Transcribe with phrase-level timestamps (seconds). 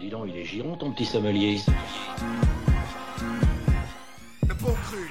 [0.00, 1.60] Dis donc, il est giron ton petit sommelier.
[4.48, 5.10] Le bon cru.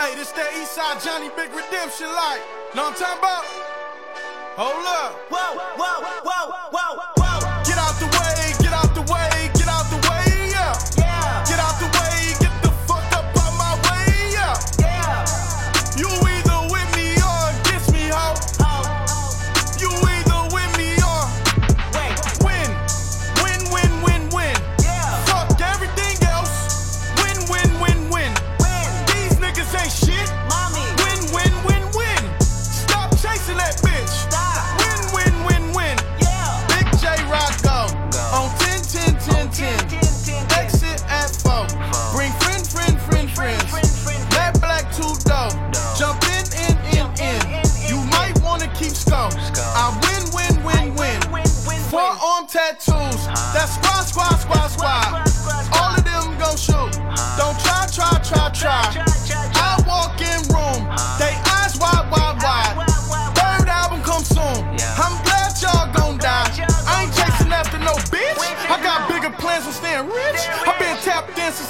[0.00, 2.42] Hey, this that Eastside Johnny Big Redemption like.
[2.74, 3.44] Know what I'm talking about?
[4.56, 5.12] Hold up.
[5.30, 7.15] Whoa, whoa, whoa, whoa, whoa.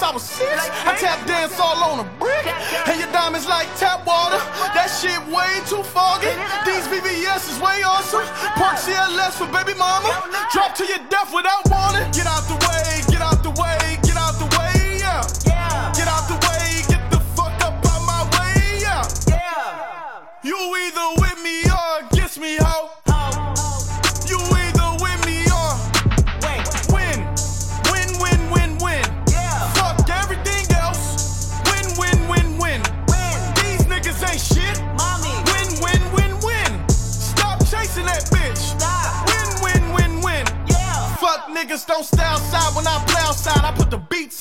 [0.07, 0.71] I was six.
[0.87, 2.47] I tap dance all on a brick.
[2.87, 4.39] And your diamonds like tap water.
[4.71, 6.31] That shit way too foggy.
[6.63, 8.23] These VVS is way awesome.
[8.55, 10.15] Park CLS for baby mama.
[10.55, 12.07] Drop to your death without warning.
[12.15, 12.66] Get out the way,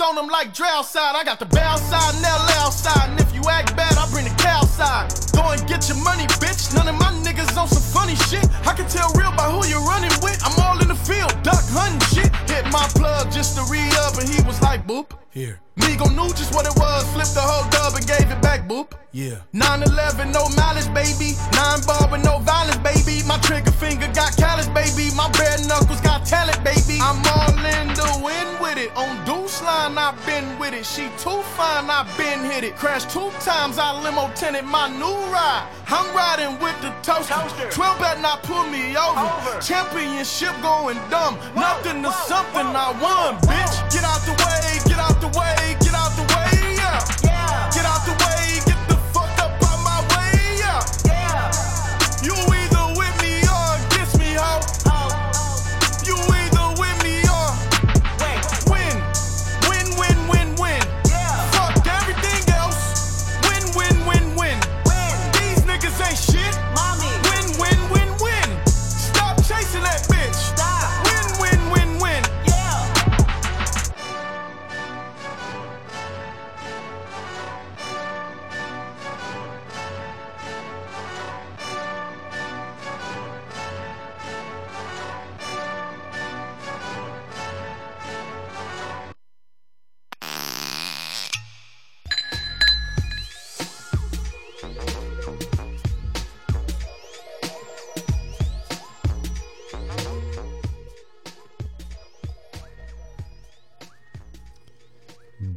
[0.05, 1.15] on them like Dre outside.
[1.15, 3.09] I got the bow side and LA outside.
[3.09, 5.09] And if you act bad, I bring the cow side.
[5.33, 6.73] Go and get your money, bitch.
[6.75, 8.45] None of my niggas on some funny shit.
[8.67, 10.37] I can tell real by who you're running with.
[10.45, 12.29] I'm all in the field, duck hunting shit.
[12.49, 15.24] Hit my plug just to re up, and he was like, boop.
[15.35, 15.59] Here.
[15.75, 18.93] Migo knew just what it was, flipped the whole dub and gave it back, boop.
[19.11, 19.43] Yeah.
[19.53, 21.35] 9-11, no mileage, baby.
[21.51, 23.19] Nine bar with no violence, baby.
[23.27, 25.11] My trigger finger got callous, baby.
[25.11, 27.03] My bare knuckles got talent, baby.
[27.03, 28.95] I'm all in the wind with it.
[28.95, 30.85] On deuce line, I've been with it.
[30.85, 32.77] She too fine, I've been hit it.
[32.77, 35.67] Crashed two times, I limo tented my new ride.
[35.87, 37.35] I'm riding with the toaster.
[37.71, 39.59] 12 better not pull me over.
[39.59, 41.35] Championship going dumb.
[41.55, 43.75] Nothing to something I won, bitch.
[43.91, 44.64] Get out the way, get
[45.15, 46.34] out the way, get out the way,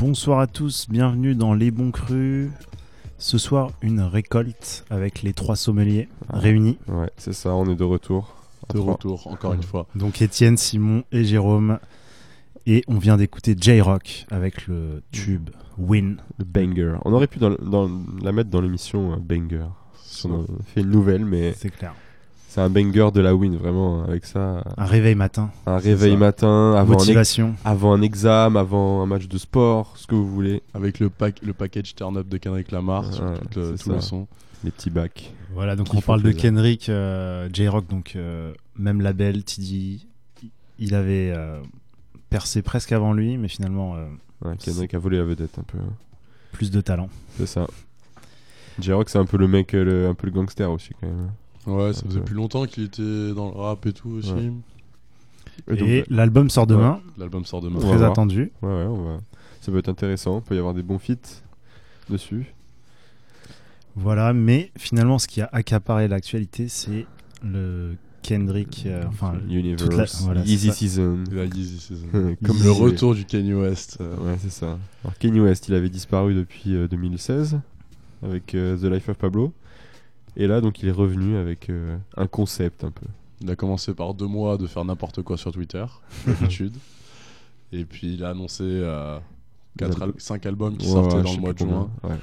[0.08, 2.48] Bonsoir à tous, bienvenue dans Les Bons Crus.
[3.18, 6.78] Ce soir, une récolte avec les trois sommeliers réunis.
[6.88, 8.34] Ouais, c'est ça, on est de retour.
[8.72, 9.86] De retour, encore une fois.
[9.94, 11.78] Donc Étienne, Simon et Jérôme.
[12.64, 16.16] Et on vient d'écouter J-Rock avec le tube Win.
[16.38, 16.94] Le banger.
[17.04, 17.90] On aurait pu dans, dans-
[18.22, 19.66] la mettre dans l'émission euh, banger.
[20.24, 21.92] On a fait une nouvelle, mais C'est clair.
[22.48, 24.02] C'est un banger de la win, vraiment.
[24.04, 26.18] Avec ça, Un réveil matin, un réveil ça.
[26.18, 27.54] matin, avant un, motivation.
[27.64, 30.62] avant un examen, avant un match de sport, ce que vous voulez.
[30.74, 34.26] Avec le, pack, le package turn-up de Kendrick Lamar sur tout, le, tout le son.
[34.64, 35.32] Les petits bacs.
[35.54, 36.42] Voilà, donc on parle de plaisir.
[36.50, 40.00] Kendrick, euh, J-Rock, donc euh, même label, TD.
[40.80, 41.60] Il avait euh,
[42.30, 44.06] percé presque avant lui, mais finalement euh,
[44.44, 45.78] Ouais, Kendrick a volé la vedette un peu.
[45.78, 45.92] hein.
[46.52, 47.08] plus de talent.
[47.36, 47.66] C'est ça.
[48.80, 51.30] J-Rock, c'est un peu le mec, le- un peu le gangster aussi, quand même.
[51.68, 52.24] Ouais, ça faisait Ouais.
[52.24, 54.32] plus longtemps qu'il était dans le rap et tout aussi.
[54.32, 54.52] Ouais.
[55.76, 57.80] Et Et l'album sort demain, L'album sort demain.
[57.80, 58.52] Très attendu.
[58.62, 59.18] Ouais, ouais, on va...
[59.60, 60.38] ça peut être intéressant.
[60.38, 61.42] Il peut y avoir des bons feats
[62.10, 62.54] dessus.
[63.96, 67.06] Voilà, mais finalement, ce qui a accaparé l'actualité, c'est
[67.44, 70.70] le Kendrick, euh, enfin, Universe, toute la- voilà, Easy.
[70.72, 71.18] Season.
[71.32, 72.06] La Season.
[72.44, 73.98] Comme le retour du Kanye West.
[74.00, 74.78] euh, Ouais, c'est ça.
[75.02, 77.58] Alors Kanye West, il avait disparu depuis euh, 2016
[78.22, 79.52] avec euh, The Life of Pablo.
[80.36, 83.06] Et là, donc, il est revenu avec euh, un concept un peu.
[83.40, 85.84] Il a commencé par deux mois de faire n'importe quoi sur Twitter,
[86.26, 86.76] d'habitude.
[87.72, 89.18] Et puis il a annoncé euh,
[89.78, 91.90] quatre al- cinq albums qui Ouais, sortaient ouais, dans le mois de juin.
[92.04, 92.16] ouais.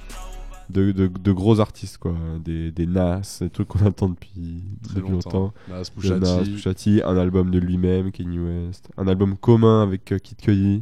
[0.67, 2.15] De, de, de gros artistes, quoi.
[2.43, 5.29] Des, des Nas, des trucs qu'on attend depuis, Très depuis longtemps.
[5.39, 5.53] longtemps.
[5.69, 6.49] Nas, De Pusha Nas, T.
[6.51, 10.81] Pusha T, un album de lui-même, Kanye West, un album commun avec euh, Kid Cudi.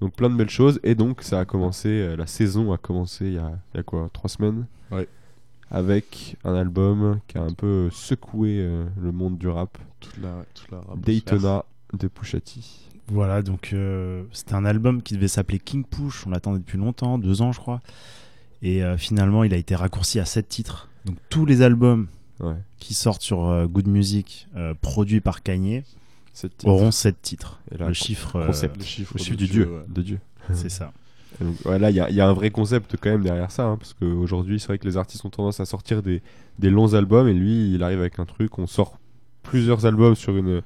[0.00, 0.80] Donc plein de belles choses.
[0.82, 3.80] Et donc ça a commencé, euh, la saison a commencé il y a, il y
[3.80, 4.66] a quoi, trois semaines?
[4.90, 5.06] Ouais.
[5.70, 9.76] Avec un album qui a un peu euh, secoué euh, le monde du rap.
[10.00, 12.60] Toute la, toute la rap Daytona de Pusha T.
[13.08, 17.18] Voilà, donc euh, c'était un album qui devait s'appeler King Push, on l'attendait depuis longtemps,
[17.18, 17.80] deux ans je crois.
[18.62, 20.88] Et euh, finalement, il a été raccourci à sept titres.
[21.04, 22.06] Donc tous les albums
[22.40, 22.56] Ouais.
[22.78, 25.84] qui sortent sur euh, Good Music, euh, produits par Kanye,
[26.32, 27.60] Sept auront sept titres.
[27.70, 28.76] Et là, le chiffre, euh, concept.
[28.78, 29.66] Le chiffre, Le chiffre de du dieu.
[29.70, 29.84] ouais.
[29.88, 30.18] De Dieu.
[30.52, 30.92] c'est ça.
[31.40, 33.50] Donc, ouais, là, il y, a- il y a un vrai concept quand même derrière
[33.50, 36.22] ça, hein, parce qu'aujourd'hui, c'est vrai que les artistes ont tendance à sortir des,
[36.58, 38.98] des longs albums, et lui, il arrive avec un truc, on sort
[39.42, 40.62] plusieurs albums sur une,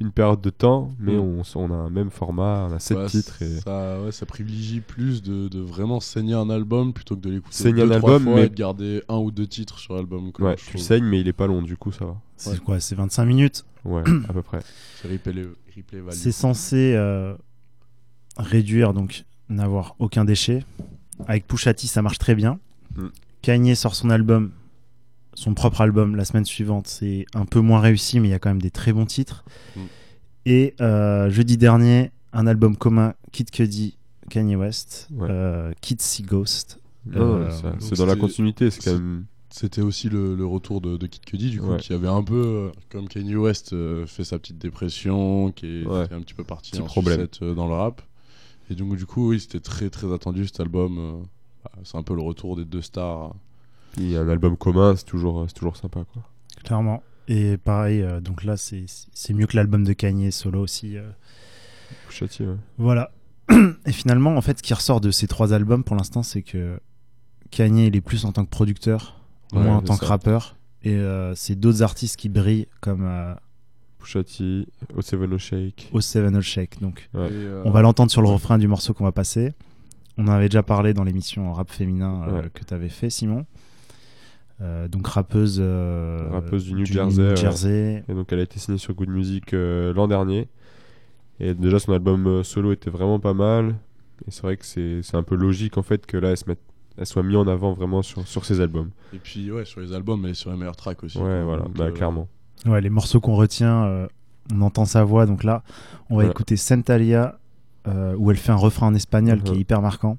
[0.00, 1.20] une période de temps, mais Mm.
[1.20, 3.40] on, on a un même format, on a sept Ouais, titres.
[3.42, 3.60] Et...
[3.60, 7.54] ça, ouais, ça privilégie plus de, de vraiment saigner un album plutôt que de l'écouter
[7.56, 9.94] Saigner deux, un trois album, fois mais- et de garder un ou deux titres sur
[9.94, 10.30] l'album.
[10.40, 10.80] Ouais, tu trouve.
[10.80, 12.16] saignes, mais il est pas long, du coup, ça va.
[12.36, 12.58] C'est Ouais.
[12.58, 13.64] quoi C'est 25 minutes.
[13.84, 14.58] Ouais, à peu près.
[15.00, 16.14] C'est replay, replay value.
[16.16, 17.34] C'est censé euh,
[18.36, 20.64] réduire, donc n'avoir aucun déchet.
[21.26, 22.58] Avec Pusha T, ça marche très bien.
[22.96, 23.06] Mm.
[23.42, 24.52] Kanye sort son album,
[25.34, 26.86] son propre album, la semaine suivante.
[26.86, 29.44] C'est un peu moins réussi, mais il y a quand même des très bons titres.
[29.76, 29.80] Mm.
[30.46, 33.96] Et euh, jeudi dernier, un album commun, Kid Cudi,
[34.30, 35.28] Kanye West, Ouais.
[35.30, 36.80] euh, Kid See Ghost.
[37.06, 37.50] Non, Euh,
[37.80, 39.24] c'est dans la continuité, c'est quand c'est- même.
[39.50, 41.78] C'était aussi le, le retour de, de Kid Cudi, du coup, Ouais.
[41.78, 45.86] qui avait un peu, euh, comme Kanye West, euh, fait sa petite dépression, qui est
[45.86, 46.06] Ouais.
[46.06, 47.16] qui est un petit peu parti Petit en problème.
[47.20, 48.02] sucette, euh, dans le rap.
[48.70, 50.98] Et donc, du coup, oui, c'était très très attendu cet album.
[50.98, 51.12] euh,
[51.64, 53.34] bah, c'est un peu le retour des deux stars.
[53.92, 56.22] Puis un album commun, c'est toujours, c'est toujours sympa, quoi.
[56.64, 57.02] Clairement.
[57.28, 60.96] Et pareil, euh, donc là, c'est c'est mieux que l'album de Kanye solo aussi.
[60.96, 61.10] euh.
[62.10, 62.56] T, ouais.
[62.78, 63.10] Voilà.
[63.86, 66.80] Et finalement, en fait, ce qui ressort de ces trois albums pour l'instant, c'est que
[67.50, 69.20] Kanye, il est plus en tant que producteur,
[69.52, 70.00] Ouais, moins en tant ça.
[70.00, 70.56] que rappeur.
[70.82, 73.04] Et euh, c'est d'autres artistes qui brillent, comme
[74.24, 74.66] T,
[74.96, 75.88] O Seven O Shake.
[75.92, 76.80] O Seven Old Shake.
[76.80, 77.28] Donc, Ouais.
[77.30, 79.52] Euh, on va l'entendre sur le refrain du morceau qu'on va passer.
[80.16, 82.50] On en avait déjà parlé dans l'émission rap féminin euh, Ouais.
[82.52, 83.44] que tu avais fait, Simon.
[84.60, 88.02] Euh, donc rappeuse, euh, Rappeuse du New Jersey.
[88.08, 90.48] Et donc elle a été signée sur Good Music euh, l'an dernier.
[91.38, 93.76] Et déjà son album solo était vraiment pas mal.
[94.26, 96.48] Et c'est vrai que c'est c'est un peu logique en fait que là elle, se
[96.48, 96.58] mette,
[96.96, 98.90] elle soit mise en avant vraiment sur, sur ses albums.
[99.14, 101.18] Et puis, ouais, sur les albums, mais sur les meilleurs tracks aussi.
[101.18, 101.44] Ouais, quoi.
[101.44, 102.28] voilà, Donc, bah, euh, clairement.
[102.66, 104.06] Ouais, les morceaux qu'on retient, euh,
[104.54, 105.26] on entend sa voix.
[105.26, 105.62] Donc là,
[106.10, 107.38] on va écouter Santalia,
[107.86, 110.18] euh, où elle fait un refrain en espagnol qui est hyper marquant.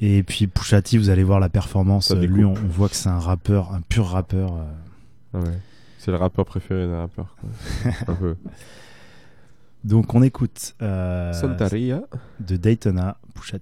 [0.00, 2.10] Et puis Pusha T, vous allez voir la performance.
[2.10, 2.26] Euh.
[2.26, 4.54] Lui, on, on voit que c'est un rappeur, un pur rappeur.
[5.34, 5.40] ouais.
[5.98, 7.36] C'est le rappeur préféré des rappeurs.
[7.40, 7.92] quoi.
[8.08, 8.34] un peu.
[9.84, 12.02] Donc on écoute euh, Santaria.
[12.40, 13.58] de Daytona, Pusha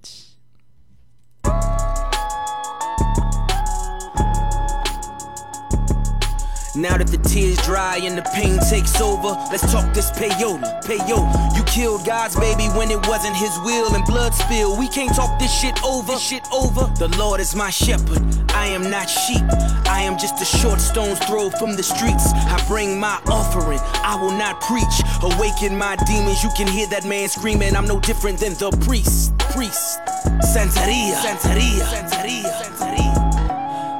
[6.75, 11.57] Now that the tears dry and the pain takes over, let's talk this payola, payola.
[11.57, 14.77] You killed God's baby when it wasn't his will and blood spill.
[14.79, 16.87] We can't talk this shit over, shit over.
[16.97, 18.23] The Lord is my shepherd.
[18.51, 19.43] I am not sheep.
[19.85, 22.31] I am just a short stone's throw from the streets.
[22.33, 23.79] I bring my offering.
[23.81, 25.03] I will not preach.
[25.23, 26.41] Awaken my demons.
[26.41, 27.75] You can hear that man screaming.
[27.75, 29.37] I'm no different than the priest.
[29.51, 29.99] Priest.
[30.55, 31.15] Santeria.
[31.19, 31.83] Santeria.
[31.83, 32.51] Santeria.
[32.63, 33.10] Santeria.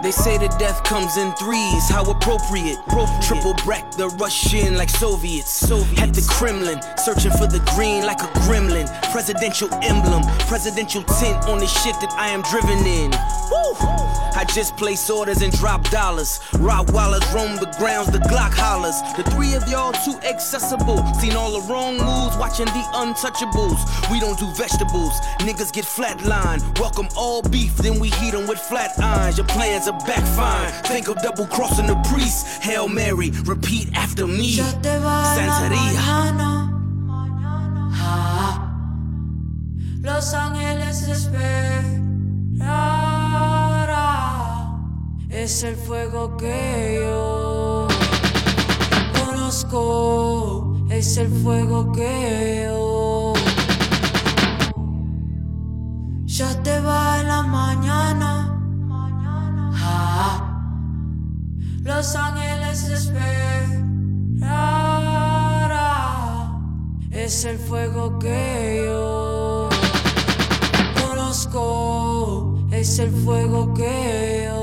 [0.01, 2.77] They say the death comes in threes, how appropriate.
[3.21, 5.63] Triple brack the Russian like Soviets.
[5.99, 8.87] At the Kremlin, searching for the green like a gremlin.
[9.11, 13.11] Presidential emblem, presidential tint on the shit that I am driven in.
[13.51, 14.30] Woo!
[14.41, 16.39] I just place orders and drop dollars.
[16.53, 18.99] Rottweilers roam the grounds, the Glock hollers.
[19.15, 20.97] The three of y'all too accessible.
[21.21, 23.77] Seen all the wrong moves, watching the untouchables.
[24.09, 25.13] We don't do vegetables,
[25.45, 26.59] niggas get flatline.
[26.79, 29.37] Welcome all beef, then we heat heat 'em with flat irons.
[29.37, 30.71] Your plans are backfiring.
[30.87, 32.47] Think of double crossing the priest.
[32.61, 34.55] Hail Mary, repeat after me.
[34.57, 35.99] Yo te va a la Santería.
[38.03, 38.67] Ah,
[40.01, 40.71] Los ángeles.
[45.31, 47.87] Es el fuego que yo
[49.17, 50.77] conozco.
[50.89, 53.33] Es el fuego que yo.
[56.25, 58.59] Ya te va en la mañana.
[59.73, 60.63] Ah,
[61.81, 64.11] Los ángeles esperará.
[67.09, 69.69] Es el fuego que yo
[71.01, 72.67] conozco.
[72.71, 74.60] Es el fuego que yo.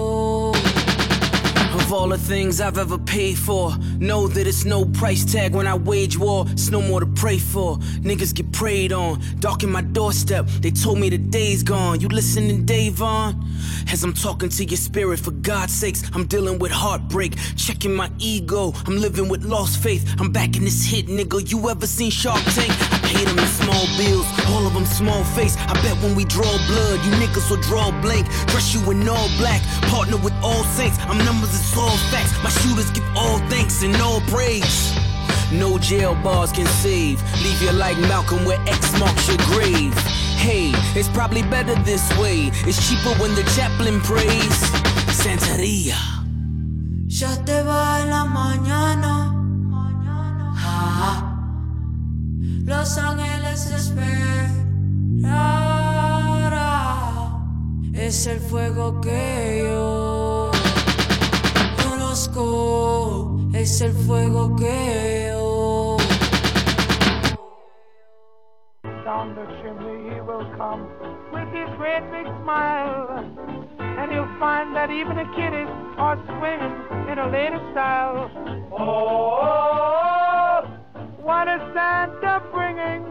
[1.89, 5.67] Of all the things I've ever paid for, know that it's no price tag when
[5.67, 6.45] I wage war.
[6.51, 7.79] It's no more to pray for.
[7.79, 10.45] Niggas get preyed on, darken my doorstep.
[10.61, 12.01] They told me the day's gone.
[12.01, 13.43] You listening, Davon?
[13.91, 18.13] As I'm talking to your spirit, for God's sakes, I'm dealing with heartbreak, checking my
[18.19, 18.75] ego.
[18.87, 20.15] I'm living with lost faith.
[20.21, 21.51] I'm back in this hit, nigga.
[21.51, 22.98] You ever seen Shark Tank?
[23.09, 25.57] Paid them in small bills, all of them small face.
[25.57, 28.27] I bet when we draw blood, you niggas will draw blank.
[28.49, 30.99] Dress you in all black, partner with all saints.
[31.09, 32.33] I'm numbers, it's all facts.
[32.43, 34.93] My shooters give all thanks and all praise.
[35.51, 37.23] No jail bars can save.
[37.43, 39.95] Leave you like Malcolm where X marks your grave.
[40.37, 42.51] Hey, it's probably better this way.
[42.69, 44.59] It's cheaper when the chaplain prays.
[45.09, 45.97] Santeria.
[47.09, 49.35] Ya te va en la mañana.
[50.61, 51.28] Ah,
[52.69, 54.59] Los ángeles esperará.
[57.95, 60.51] Es el fuego que yo
[61.83, 63.41] conozco.
[63.55, 65.97] Es el fuego que yo.
[69.09, 70.83] down the chimney he will come
[71.33, 73.25] with his great big smile.
[73.81, 76.77] And you'll find that even the kiddies are swinging
[77.11, 78.31] in a lady style.
[78.71, 80.61] Oh,
[81.23, 83.05] what is Santa bringing?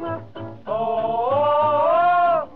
[0.67, 2.49] Oh,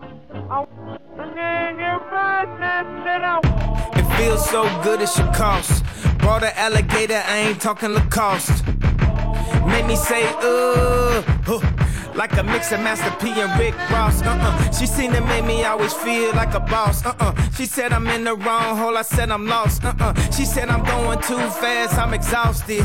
[3.94, 5.84] It feels so good it should cost.
[6.18, 8.64] Brought an alligator, I ain't talking Lacoste.
[9.66, 11.60] Made me say, uh, huh,
[12.14, 14.22] like a mix of Master P and Rick Ross.
[14.22, 14.70] Uh-uh.
[14.72, 17.04] She seen it made me always feel like a boss.
[17.04, 17.34] Uh-uh.
[17.56, 18.96] She said I'm in the wrong hole.
[18.96, 19.84] I said I'm lost.
[19.84, 20.14] Uh-uh.
[20.30, 21.94] She said I'm going too fast.
[21.98, 22.84] I'm exhausted.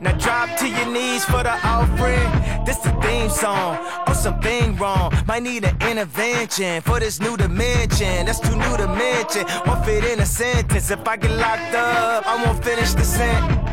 [0.00, 2.64] Now drop to your knees for the offering.
[2.64, 3.76] This the theme song.
[4.06, 5.12] Or something wrong.
[5.26, 8.26] Might need an intervention for this new dimension.
[8.26, 9.44] That's too new to mention.
[9.66, 10.90] Won't fit in a sentence.
[10.90, 13.69] If I get locked up, I won't finish the sentence.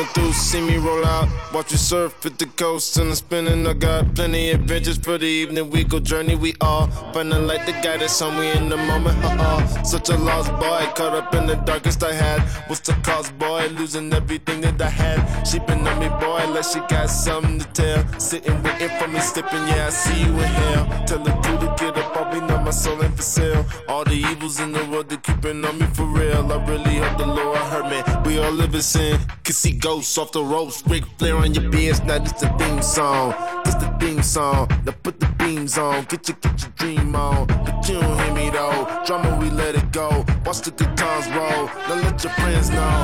[0.00, 0.32] While through.
[0.32, 1.28] See me roll out.
[1.52, 3.66] Watch you surf at the coast and I'm spinning.
[3.66, 5.70] I got plenty of adventures for the evening.
[5.70, 6.36] We go journey.
[6.36, 9.16] We all finding like the guy that's on me in the moment.
[9.24, 9.82] Uh-uh.
[9.82, 10.82] Such a lost boy.
[10.96, 12.40] Caught up in the darkest I had.
[12.68, 13.68] What's the cause, boy?
[13.78, 15.44] Losing everything that I had.
[15.46, 18.20] She been on me, boy, like she got something to tell.
[18.20, 19.66] Sitting waiting for me, slipping.
[19.68, 21.04] Yeah, I see you in hell.
[21.06, 22.16] Tell the dude to get up.
[22.16, 23.64] I'll be now my soul ain't for sale.
[23.88, 26.52] All the evils in the world, they keeping on me for real.
[26.52, 28.30] I really hope the Lord hurt me.
[28.30, 29.18] We all live in sin.
[29.44, 30.84] Can see ghosts off the ropes.
[30.86, 32.00] Ric Flair on your beers.
[32.04, 33.34] Now this the theme song.
[33.64, 34.68] This the theme song.
[34.86, 36.04] Now put the beams on.
[36.04, 37.48] Get your get your dream on.
[37.48, 39.02] But you don't hear me though.
[39.04, 40.24] Drama, we let it go.
[40.46, 41.62] Watch the guitars roll.
[41.88, 42.98] Now let your friends know.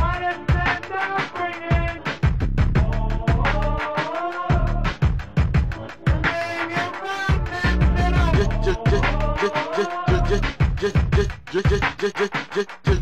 [0.00, 0.96] What is Santa
[1.34, 2.00] bringing?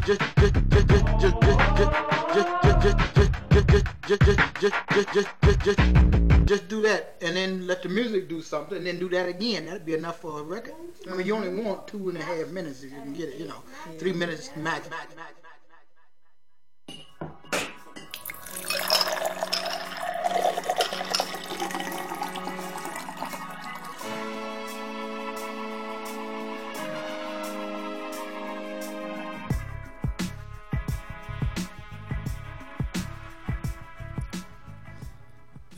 [0.07, 0.68] Just
[6.69, 9.67] do that and then let the music do something and then do that again.
[9.67, 10.75] That'd be enough for a record.
[11.11, 13.37] I mean, you only want two and a half minutes if you can get it,
[13.37, 13.63] you know,
[13.99, 14.89] three minutes max.
[14.91, 15.38] max, max.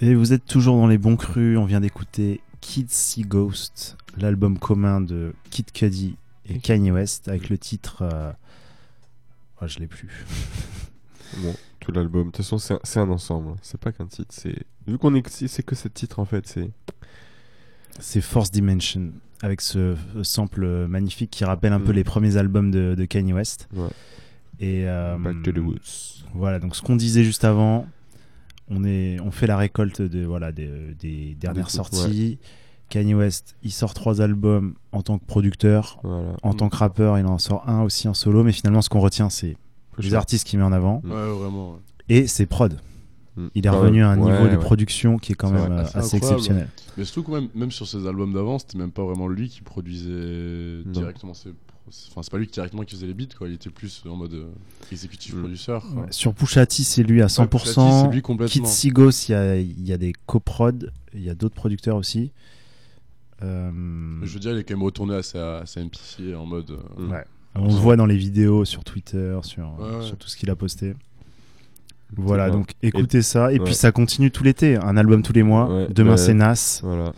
[0.01, 1.59] Et vous êtes toujours dans les bons crus.
[1.59, 6.17] On vient d'écouter Kids See Ghost, l'album commun de Kid Cudi
[6.49, 8.03] et Kanye West, avec le titre.
[8.03, 8.33] euh,
[9.61, 10.09] oh, je l'ai plus.
[11.45, 12.23] Bon, tout l'album.
[12.23, 13.53] De toute façon, c'est un, c'est un ensemble.
[13.63, 14.31] C'est pas qu'un titre.
[14.31, 14.57] C'est
[14.89, 16.45] vu qu'on est c'est que sept titres en fait.
[16.49, 16.69] C'est
[18.01, 21.97] C'est Force Dimension, avec ce sample magnifique qui rappelle un peu Mm.
[21.97, 23.69] les premiers albums de, de Kanye West.
[23.77, 23.87] Ouais.
[24.59, 26.25] Et euh, Back to the Woods.
[26.35, 27.87] Voilà, donc ce qu'on disait juste avant,
[28.71, 32.39] on, est, on fait la récolte de, voilà, des, des dernières Des- sorties.
[32.89, 36.01] Kanye West, il sort trois albums en tant que producteur.
[36.03, 36.33] Voilà.
[36.43, 38.99] En tant que rappeur, il en sort un aussi en solo, mais finalement, ce qu'on
[39.01, 39.57] retient, c'est
[39.99, 40.19] les Cher.
[40.19, 41.11] artistes qu'il met en avant Mm.
[41.13, 41.73] Ouais, vraiment.
[41.75, 41.79] ouais.
[42.09, 42.69] et ses prods.
[43.37, 43.47] Mm.
[43.55, 45.85] il est revenu à un ouais, niveau de production qui est quand C'est même euh,
[45.85, 46.69] C'est assez exceptionnel.
[46.97, 49.61] Mais surtout quand même, même sur ses albums d'avant, c'était même pas vraiment lui qui
[49.63, 50.91] produisait Non.
[50.93, 51.51] directement ses.
[52.11, 53.49] Enfin, c'est pas lui qui directement qui faisait les beats, quoi.
[53.49, 54.47] Il était plus en mode euh,
[54.93, 55.41] exécutif Mm.
[55.41, 55.85] producteur.
[55.97, 58.05] Ouais, Sur Pusha T, c'est lui à Ouais, Pusha T, 100%.
[58.07, 58.53] c'est lui complètement.
[58.53, 60.73] Kid Sigos, il y a, il y a des coprods,
[61.15, 62.33] il y a d'autres producteurs aussi.
[63.43, 63.71] Euh,
[64.23, 66.71] Je veux dire, il est quand même retourné à sa, à sa MPC en mode.
[66.71, 67.09] euh.
[67.09, 67.25] Ouais.
[67.57, 70.03] On le voit dans les vidéos sur Twitter, sur, Ouais, ouais.
[70.07, 70.95] sur tout ce qu'il a posté.
[72.17, 73.53] Voilà, donc écoutez ça.
[73.53, 73.65] Et ouais.
[73.65, 74.77] puis ça continue tout l'été.
[74.77, 75.73] Un album tous les mois.
[75.73, 76.81] Ouais, Demain c'est Nas.
[76.83, 77.13] Voilà.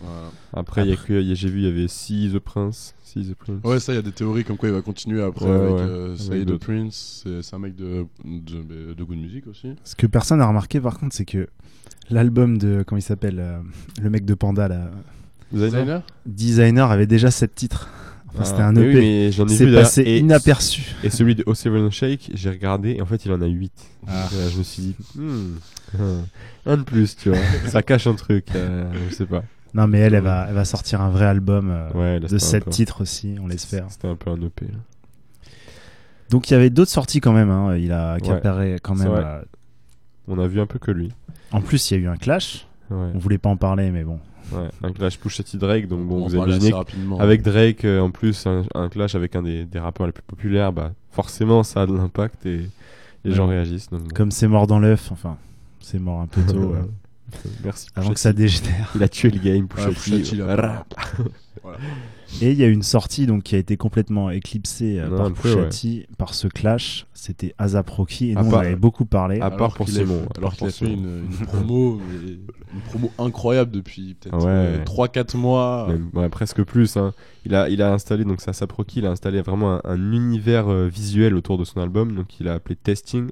[0.53, 2.39] Après, il y a que- il y a- j'ai vu, il y avait Si The
[2.39, 2.93] Prince.
[3.15, 3.63] The.
[3.63, 5.71] Ouais, ça, il y a des théories comme quoi il va continuer après Ouais, avec
[5.75, 5.81] ouais.
[5.81, 6.65] euh, Avec Saïd d'autres.
[6.65, 7.21] Prince.
[7.23, 9.75] C'est c'est un mec de, de, de good music aussi.
[9.83, 11.47] Ce que personne n'a remarqué par contre, c'est que
[12.09, 12.83] l'album de.
[12.87, 13.59] Comment il s'appelle euh,
[14.01, 14.89] Le mec de Panda, là.
[15.51, 16.01] Designer?
[16.25, 17.87] Designer avait déjà 7 titres.
[18.33, 18.87] Enfin, Ah, c'était un EP.
[18.87, 20.95] oui, mais j'en ai c'est passé et- inaperçu.
[21.03, 23.71] Et celui de O7 Shake, j'ai regardé et en fait il en a 8.
[24.07, 24.27] Ah.
[24.51, 25.55] je me suis dit, hmm,
[26.65, 27.37] un de plus, tu vois.
[27.67, 29.43] Ça cache un truc, euh, je sais pas.
[29.75, 32.27] Non, mais elle, elle va, elle va sortir un vrai album euh, Ouais, là, de
[32.27, 33.85] c'était un 7 peu- titres aussi, on l'espère.
[33.89, 34.65] C'était un peu un EP.
[34.65, 34.77] Là.
[36.29, 37.49] Donc il y avait d'autres sorties quand même.
[37.51, 37.75] hein.
[37.77, 39.11] Il a accaparé quand même.
[39.11, 39.41] euh,
[40.27, 41.11] On a vu un peu que lui.
[41.51, 42.65] En plus, il y a eu un clash.
[42.89, 44.19] Ouais, On voulait pas en parler, mais bon.
[44.53, 44.69] Ouais.
[44.83, 46.71] Un clash Pusha T Drake, donc bon, On vous imaginez.
[47.19, 50.23] Avec Drake, euh, en plus, un, un clash avec un des, des rappeurs les plus
[50.23, 52.61] populaires, bah, forcément, ça a de l'impact et
[53.23, 53.35] les Ouais.
[53.37, 53.89] gens réagissent.
[53.89, 54.07] Donc, bon.
[54.15, 55.37] Comme c'est mort dans l'œuf, enfin,
[55.79, 56.75] c'est mort un peu tôt.
[57.63, 57.87] Merci.
[57.95, 58.91] avant Pusha que ça dégénère.
[58.95, 60.23] Il a tué le game, Pusha Ouais, Pusha T.
[60.23, 60.85] T, là.
[61.63, 61.77] Voilà.
[62.41, 65.31] Et il y a une sortie donc qui a été complètement éclipsée euh, Non, par
[65.33, 65.69] Pusha ouais.
[65.69, 67.05] T, par ce clash.
[67.13, 69.39] C'était ASAP Rocky et nous on part- avait beaucoup parlé.
[69.39, 72.31] à part pour Simon, Alors qu'il a fait une, une promo, mais
[72.73, 74.49] une promo incroyable depuis peut-être Ouais.
[74.51, 75.87] euh, 3-4 mois.
[76.13, 76.97] Ouais, presque plus.
[76.97, 77.13] hein.
[77.45, 80.67] Il, a, il a installé, donc ça Saproki, il a installé vraiment un, un univers
[80.69, 83.29] euh, visuel autour de son album, donc il a appelé Testing.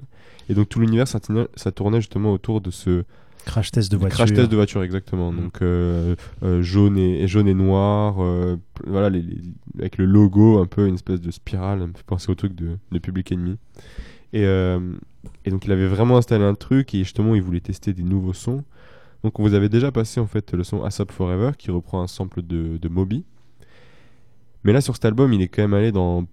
[0.48, 3.04] Et donc tout l'univers, ça tournait justement autour de ce
[3.44, 4.16] Crash test de voiture.
[4.16, 5.32] crash test de voiture, exactement.
[5.32, 5.36] Mm.
[5.40, 9.40] Donc euh, euh, jaune, et, et jaune et noir, euh, voilà, les, les-
[9.78, 12.54] avec le logo, un peu une espèce de spirale, ça me fait penser au truc
[12.54, 13.56] de, de Public Enemy.
[14.34, 18.02] Et, et donc il avait vraiment installé un truc et justement il voulait tester des
[18.02, 18.64] nouveaux sons.
[19.24, 22.06] Donc on vous avait déjà passé en fait le son ASAP Forever qui reprend un
[22.06, 23.24] sample de, de Moby.
[24.64, 26.24] Mais là sur cet album il est quand même allé dans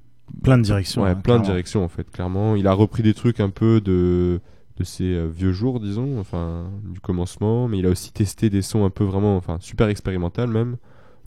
[0.44, 1.02] Plein de directions.
[1.02, 2.56] ouais, hein, plein de directions en fait clairement.
[2.56, 4.40] Il a repris des trucs un peu de
[4.80, 8.62] de ses euh, vieux jours disons, enfin du commencement, mais il a aussi testé des
[8.62, 10.78] sons un peu vraiment enfin super expérimental même.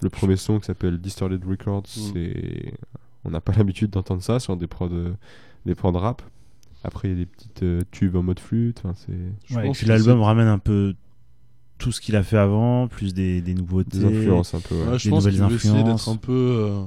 [0.03, 2.01] Le premier son qui s'appelle Distorted Records, Mm.
[2.13, 2.75] c'est
[3.25, 5.13] on n'a pas l'habitude d'entendre ça sur des prods euh,
[5.67, 6.23] des prods rap.
[6.85, 10.21] Après il y a des petites euh, tubes en mode flûte, enfin c'est Ouais, l'album
[10.23, 10.95] ramène un peu
[11.79, 13.99] tout ce qu'il a fait avant, plus des, des nouveautés.
[13.99, 14.75] des influences un peu.
[14.77, 14.87] ouais.
[14.93, 16.09] Ouais, je des pense qu'il veut essayer d'être influences.
[16.09, 16.33] un peu.
[16.33, 16.83] euh,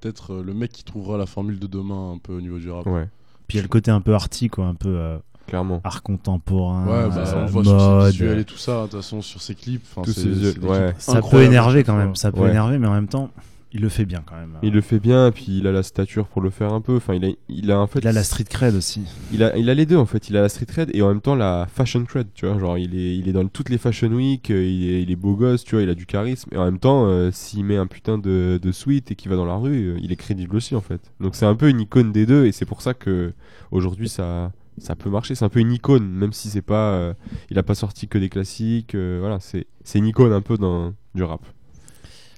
[0.00, 2.70] Peut-être euh, le mec qui trouvera la formule de demain un peu au niveau du
[2.70, 2.86] rap.
[2.86, 3.08] Ouais,
[3.48, 5.80] Puis il y a le côté un peu arty, quoi, un peu euh, clairement.
[5.84, 8.10] art contemporain, Ouais, bah, euh, on voit sur ses mode.
[8.12, 9.84] visuels et tout ça, de toute façon, sur ses clips.
[10.02, 10.86] Tous ses visuels, ouais.
[10.92, 12.50] clips Ça peut énerver quand même, ça peut Ouais.
[12.50, 13.30] énerver, mais en même temps,
[13.72, 14.52] il le fait bien quand même.
[14.62, 16.96] Il le fait bien, puis il a la stature pour le faire un peu.
[16.96, 19.02] Enfin, il a, il a en fait, Il a la street cred aussi.
[19.34, 20.30] il a, il a les deux en fait.
[20.30, 22.28] Il a la street cred et en même temps la fashion cred.
[22.34, 24.50] Tu vois, genre il est, il est dans toutes les fashion week.
[24.50, 25.62] euh, Il est, il est beau gosse.
[25.62, 26.48] Tu vois, il a du charisme.
[26.54, 29.36] Et en même temps, euh, s'il met un putain de, de suite et qu'il va
[29.36, 31.00] dans la rue, euh, il est crédible aussi en fait.
[31.20, 33.34] Donc c'est un peu une icône des deux et c'est pour ça que
[33.72, 35.34] aujourd'hui ça, ça peut marcher.
[35.34, 37.14] C'est un peu une icône, même si c'est pas, euh,
[37.50, 38.94] il a pas sorti que des classiques.
[38.94, 41.44] euh, voilà, c'est, une icône un peu dans du rap.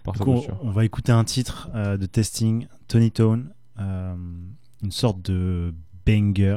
[0.05, 5.23] Par Du coup, on va écouter un titre euh, de testing, Tony Tone, une sorte
[5.23, 5.75] de
[6.07, 6.57] banger,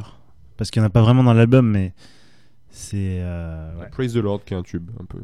[0.58, 1.94] parce qu'il n'y en a pas vraiment dans l'album, mais
[2.70, 3.90] c'est ouais.
[3.92, 5.20] Praise the Lord qui est un tube un peu.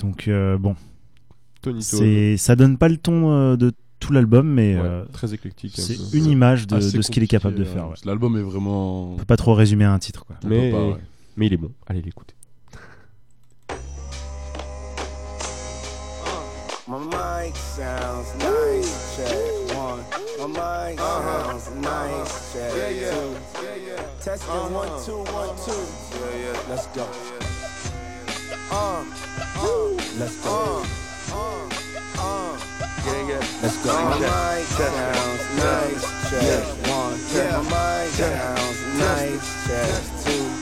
[0.00, 0.28] donc
[0.58, 0.76] bon,
[1.62, 2.36] Tony Tone.
[2.36, 5.72] ça donne pas le ton de tout l'album, mais Ouais, euh, très éclectique.
[5.76, 6.16] c'est peu.
[6.16, 7.88] une image de, ce qu'il est capable de euh, faire.
[7.88, 7.94] ouais.
[8.00, 9.12] que L'album est vraiment.
[9.12, 10.36] On peut pas trop résumer un titre, quoi.
[10.44, 10.96] Mais, peut pas, ouais.
[11.36, 12.34] mais il est bon, allez l'écouter.
[16.88, 20.00] My mic sounds nice, check one.
[20.38, 23.10] My mic sounds nice, check Yeah, yeah.
[23.12, 23.62] two.
[23.62, 24.02] Yeah, yeah.
[24.20, 25.72] Testing one, two, one, two.
[25.72, 26.68] Yeah, yeah.
[26.68, 27.06] Let's go.
[28.72, 29.04] Uh,
[29.56, 30.82] uh, Let's go.
[31.32, 31.68] uh,
[32.18, 32.71] uh, uh.
[33.04, 33.62] Yeah, yeah.
[33.62, 33.92] Let's go.
[33.92, 37.18] My mic sounds nice, check one.
[37.34, 37.60] Yeah.
[37.60, 40.52] My mic sounds nice, check two.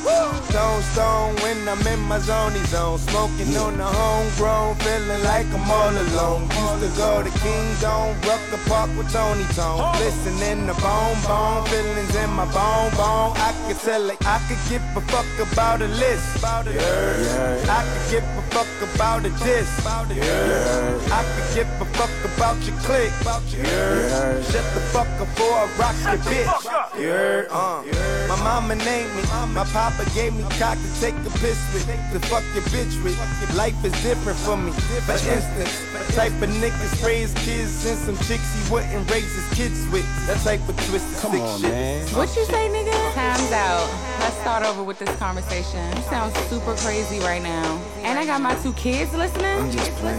[0.51, 2.99] Stone, stone, when I'm in my zone, zone.
[2.99, 6.43] Smoking on the homegrown, feeling like I'm all alone.
[6.51, 9.79] Used to go to Kingdom, Rucker Park with Tony Tone.
[9.79, 9.95] Oh.
[10.01, 13.37] Listening to bone, bone, feelings in my bone, bone.
[13.37, 14.19] I could tell it.
[14.27, 16.43] I could give a fuck about a list.
[16.43, 17.65] Yeah.
[17.69, 19.69] I could give a fuck about a diss.
[19.85, 20.99] Yeah.
[21.13, 23.11] I could give a fuck about your click.
[23.57, 24.43] Yeah.
[24.43, 26.65] Shut the fuck up before I rock your bitch.
[26.99, 27.47] Yeah.
[27.51, 27.83] Uh.
[28.29, 29.23] My mama named me.
[29.55, 31.87] My papa gave me cock to take a piss with.
[32.13, 33.17] To fuck your bitch with.
[33.57, 34.73] Life is different for me.
[35.07, 39.87] For instance, type of niggas raise kids and some chicks he wouldn't raise his kids
[39.93, 40.07] with.
[40.27, 41.71] That type of twisted Come sick on, shit.
[41.71, 42.07] man.
[42.09, 43.15] What you say, nigga?
[43.15, 43.89] Time's out.
[44.21, 45.81] Let's start over with this conversation.
[45.97, 47.81] You sound super crazy right now.
[48.03, 49.45] And I got my two kids listening.
[49.45, 50.19] I'm just playing.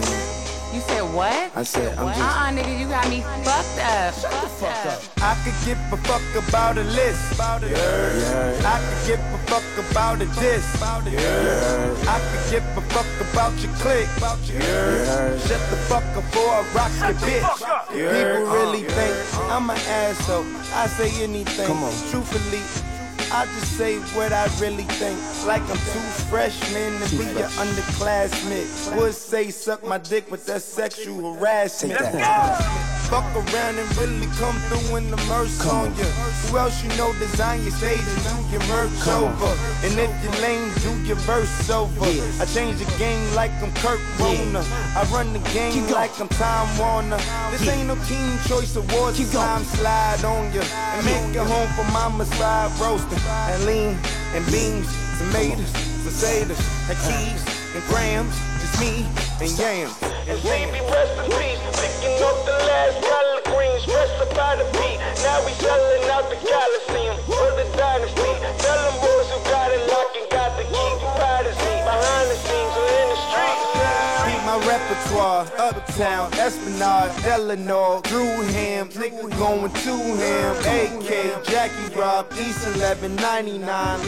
[0.72, 1.52] You said what?
[1.54, 2.22] I said, I'm uh-uh, just.
[2.22, 4.14] Uh-uh, nigga, you got me fucked up.
[4.14, 5.02] Shut the fuck up.
[5.20, 7.36] I could give a fuck about a list.
[7.36, 8.62] Yeah.
[8.64, 10.64] I could give a fuck about a diss.
[10.80, 11.94] Yeah.
[12.08, 14.08] I could give a fuck about your click.
[14.16, 15.38] About your Yeah.
[15.40, 17.60] Shut the fuck up before I rock your bitch.
[17.92, 18.38] Yeah.
[18.38, 20.46] People really uh, think I'm an asshole.
[20.72, 21.66] I say anything.
[21.66, 21.92] Come on.
[22.10, 22.91] Truthfully.
[23.34, 25.18] I just say what I really think.
[25.46, 28.96] Like I'm two freshmen to be your underclassmen.
[29.00, 31.98] Would say suck my dick with that sexual harassment.
[33.12, 33.32] Take that.
[33.34, 36.04] Fuck around and really come through in the merch on ya.
[36.48, 39.52] Who else you know design your stage and do your merch over?
[39.84, 42.06] And if you're lame, do your verse over.
[42.40, 44.64] I change the game like I'm Kurt Warner.
[44.96, 47.18] I run the game like I'm Tom Warner.
[47.50, 49.18] This ain't no Teen Choice Awards.
[49.18, 50.62] Keep Time slide on ya
[50.96, 53.20] and make it home for mama's fried roasting.
[53.28, 53.96] And lean
[54.34, 55.72] and beans, tomatoes,
[56.04, 57.42] potatoes, and cheese
[57.74, 58.34] and grams.
[58.60, 59.06] Just me
[59.40, 59.96] and yams.
[60.28, 62.51] And CB rest in peace, picking up the
[63.52, 63.84] greens,
[64.20, 64.98] up by the beat.
[65.22, 68.32] Now we selling out the Coliseum for the dynasty.
[68.64, 70.92] Tell them boys who got it locked and got the key.
[71.84, 73.64] Behind the scenes or in the streets.
[74.24, 75.44] Keep my repertoire,
[75.92, 83.60] Uptown, Esplanade, Delano, Drewham, nigga going to him, AK, Jackie Rob, East 1199,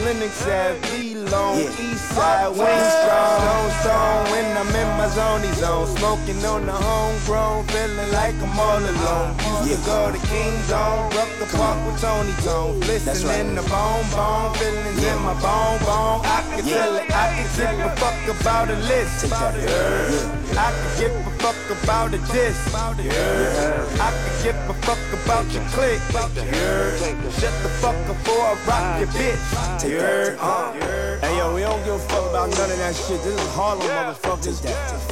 [0.03, 6.43] Lennox Ave, D-Long, East Side, Wingstrong, Stone Stone, when I'm in my zone, zone, smoking
[6.45, 9.37] on the homegrown, feeling like I'm all alone.
[9.67, 14.53] Used to go to King Dome, Rucker Park with Tony Jones, listening to Bone Bone,
[14.57, 16.25] feelings in my bone bone.
[16.25, 19.25] I can tell it, I can give a fuck about a list.
[19.25, 20.45] About Yeah.
[20.57, 22.57] I can give a fuck about a diss.
[22.73, 23.87] Yeah.
[23.99, 25.99] I can give a fuck about your click.
[26.11, 27.31] Yeah.
[27.39, 29.79] Shut the fuck up before I rock your bitch.
[29.79, 30.37] Take that.
[30.39, 30.73] Uh.
[31.21, 33.21] Hey yo, we don't give a fuck about none of that shit.
[33.23, 34.61] This is Harlem, motherfuckers.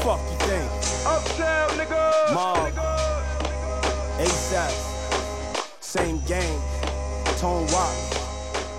[0.04, 0.70] Fuck you think?
[1.06, 2.34] Uptown, nigga.
[2.34, 2.74] Mob.
[4.20, 4.74] ASAP.
[5.82, 6.62] Same game.
[7.38, 7.96] Tone Rock.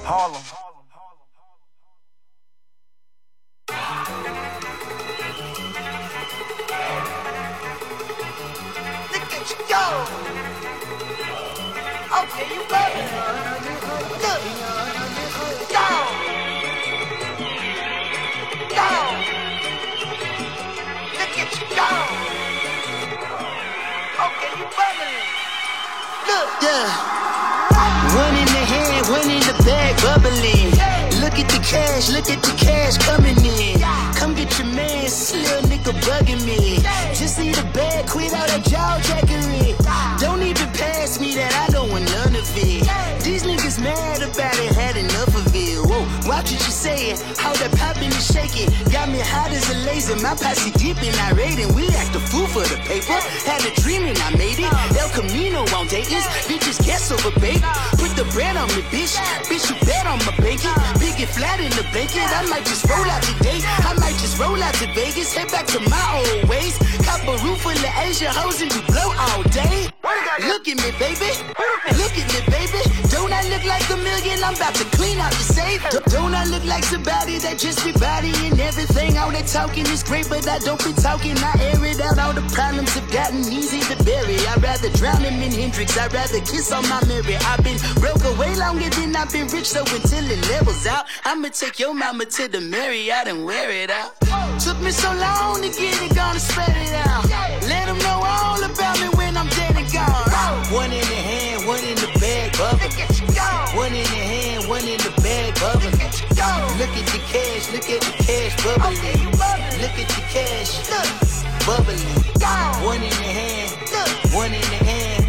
[0.05, 0.64] Harlem.
[26.65, 28.17] Yeah.
[28.17, 30.73] One in the hand, one in the bag, bubbling.
[31.21, 33.81] Look at the cash, look at the cash coming in.
[34.17, 36.81] Come get your man, little nigga bugging me.
[37.13, 39.77] Just need a bag, quit all that jaw jackery.
[40.19, 42.89] Don't even pass me that, I don't want none of it.
[43.23, 45.34] These niggas mad about it, had enough
[46.47, 46.55] it.
[46.55, 48.69] What you saying, how that popping and shaking.
[48.93, 52.47] Got me hot as a laser, my posse deep and irate, we act a fool
[52.47, 53.17] for the paper.
[53.49, 54.71] Had a dream and I made it.
[54.97, 57.63] El Camino on Dayton's, bitches guess over bait.
[57.97, 59.17] Put the bread on me, bitch.
[59.49, 60.73] Bitch, you bet on my bacon.
[61.01, 62.23] Big and flat in the bacon.
[62.23, 63.61] I might just roll out today.
[63.65, 65.33] I might just roll out to Vegas.
[65.33, 66.77] Head back to my old ways.
[67.05, 69.89] Cop a roof full of Asian hoes and you blow all day.
[70.41, 71.31] Look at me, baby.
[71.99, 72.81] Look at me, baby.
[73.11, 74.43] Don't I look like a million?
[74.43, 75.83] I'm about to clean out the safe.
[76.11, 79.17] Don't I look like somebody that just be bodying everything?
[79.19, 81.37] All that talking is great, but I don't be talking.
[81.39, 82.19] I air it out.
[82.19, 84.39] All the problems have gotten easy to bury.
[84.47, 85.97] I'd rather drown him in Hendrix.
[85.99, 87.37] I'd rather kiss on my Mary.
[87.37, 91.49] I've been broke away longer than I've been rich, so until it levels out, I'ma
[91.49, 94.19] take your mama to the Marriott and wear it out.
[94.61, 97.25] Took me so long to get it, gonna spread it out.
[97.69, 99.14] Let them know all about me
[100.73, 102.89] One in the hand, one in the bag, bubble.
[103.77, 105.91] One in the hand, one in the bag, bubble.
[106.81, 108.97] Look at the cash, look at the cash bubbling.
[109.79, 110.81] Look at the cash,
[111.67, 112.01] bubbling.
[112.83, 113.71] One in the hand,
[114.33, 115.25] one in the hand,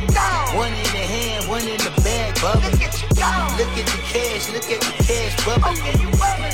[0.56, 2.80] one in the hand, one in the bag, bubbling.
[2.80, 5.82] Look at the cash, look at the cash bubbling.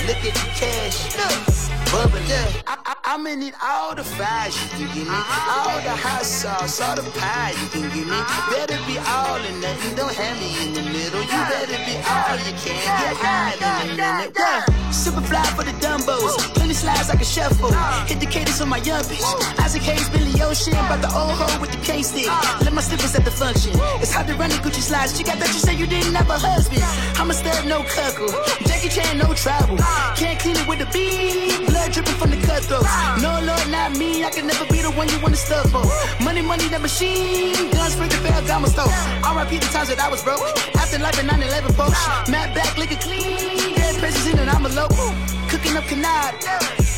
[0.07, 2.23] Look at the cash, bubbling.
[2.65, 6.23] I, I, I'm in it all the fries you can give me, all the hot
[6.23, 8.19] sauce, all the pie you can give me.
[8.49, 11.21] Better be all or nothing, don't have me in the middle.
[11.21, 14.31] You better be all you can, get high in a minute.
[14.39, 14.91] Yeah.
[14.91, 17.71] Super fly for the dumbos, plenty slides like a shuffle.
[18.07, 19.23] Hit the cadence on my young bitch.
[19.59, 22.27] Isaac Hayes, Billy Ocean, but the old hoe with the K stick.
[22.63, 23.71] Let my slippers at the function.
[23.99, 25.17] It's hard to run the Gucci slides.
[25.17, 26.83] She got that you say you didn't have a husband.
[27.21, 28.33] I'm a stud, no cuckle.
[28.65, 29.77] Jackie Chan, no travel.
[30.17, 31.69] Can't clean it with the beat.
[31.69, 32.89] Blood dripping from the cutthroats.
[33.21, 34.25] No, Lord, not me.
[34.25, 35.85] I can never be the one you wanna stuff for.
[36.23, 37.69] Money, money, the machine.
[37.69, 38.89] Guns, for the Ferragamo store.
[39.37, 40.41] RIP the times that I was broke.
[40.73, 42.01] After life in 9 11 folks.
[42.27, 43.75] Matt back, liquor clean.
[43.75, 45.13] Dead presses in and I'm a local.
[45.45, 46.33] Cooking up canard.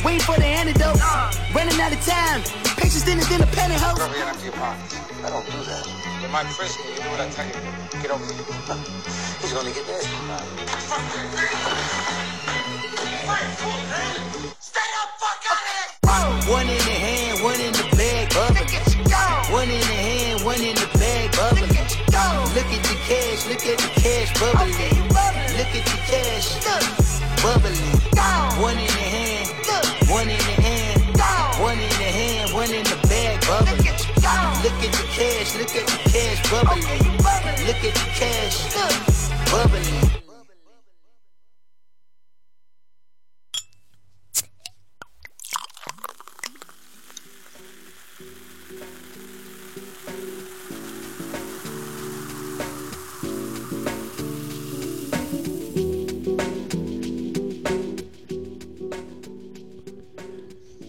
[0.07, 1.03] Waiting for the antidote.
[1.51, 2.39] Running out of time.
[2.79, 3.99] Patience dinner, then a penny house.
[3.99, 5.83] I don't do that.
[6.23, 7.82] You might frisk me, you do what I tell you.
[8.03, 8.35] Get over here.
[9.39, 10.03] He's gonna get that.
[16.51, 18.51] One in the hand, one in the bag, uh.
[18.51, 18.67] bubbling.
[19.53, 21.47] One in the hand, one in the bag, uh.
[21.47, 21.71] bubbling.
[22.51, 24.99] Look at the cash, look at the cash bubbling.
[25.55, 26.59] Look at the cash,
[27.39, 27.79] bubbling.
[28.59, 29.47] One in the hand,
[30.11, 30.99] one in the hand,
[31.61, 33.79] one in the hand, one in the bag, bubbling.
[33.79, 37.02] Look at the cash, look at the cash bubbling.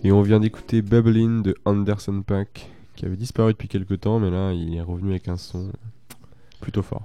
[0.04, 4.30] Et on vient d'écouter Bubbling de Anderson Paak, qui avait disparu depuis quelques temps, mais
[4.30, 5.72] là il est revenu avec un son
[6.64, 7.02] plutôt fort.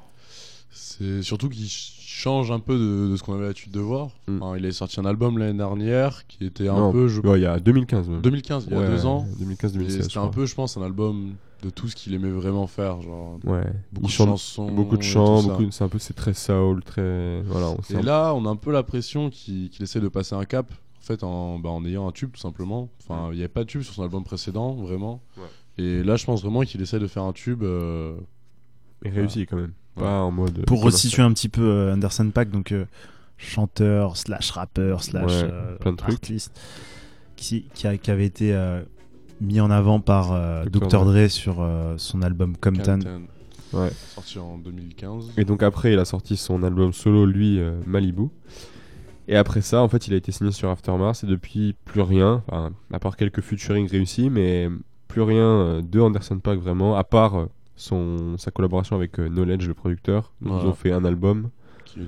[0.72, 4.10] C'est surtout qu'il ch- change un peu de, de ce qu'on avait l'habitude de voir.
[4.28, 4.42] Mm.
[4.42, 7.08] Enfin, il a sorti un album l'année dernière qui était un Non, peu.
[7.08, 7.22] Je...
[7.22, 8.22] ouais, il y a 2015 même.
[8.22, 9.26] 2015, il y a Ouais, deux ans.
[9.42, 12.30] 2015-2016, Et je C'était un peu, je pense, un album de tout ce qu'il aimait
[12.30, 13.02] vraiment faire.
[13.02, 14.72] Genre, Ouais, beaucoup il de chansons.
[14.72, 17.70] beaucoup de chants, beaucoup c'est un peu c'est très soul, très voilà.
[17.72, 20.72] on Et là, on a un peu l'impression qu'il qu'il essaie de passer un cap,
[20.72, 22.90] en fait, en, bah, en ayant un tube, tout simplement.
[23.04, 25.22] Enfin, il n'y avait pas de tube sur son album précédent, vraiment.
[25.78, 27.64] Et là, je pense vraiment qu'il essaie de faire un tube.
[27.64, 28.16] euh,
[29.06, 29.72] Et réussi quand même.
[29.96, 30.66] Pas en mode.
[30.66, 32.86] Pour resituer un petit peu euh, Anderson Paak, donc euh,
[33.38, 36.60] chanteur, slash rappeur, slash Ouais, euh, plein de artiste,
[37.36, 38.82] qui, qui, a- qui avait été euh,
[39.42, 40.88] mis en avant par euh, Dr.
[40.88, 41.06] Dr.
[41.06, 41.30] Dre.
[41.30, 43.00] Sur euh, son album Compton.
[43.00, 43.22] Compton,
[43.72, 43.92] Ouais.
[44.16, 45.34] Sorti en 2015.
[45.38, 48.30] Et donc après, il a sorti son album solo, lui, euh, Malibu.
[49.28, 52.42] Et après ça, en fait, il a été signé sur Aftermath et depuis plus rien,
[52.48, 54.68] enfin, à part quelques featuring réussis, mais
[55.08, 57.46] plus rien euh, de Anderson Paak vraiment, à part euh,
[57.80, 60.32] son, sa collaboration avec euh, Knowledge, le producteur.
[60.42, 61.50] Donc, Ils ont fait un album
[61.86, 62.02] Qui-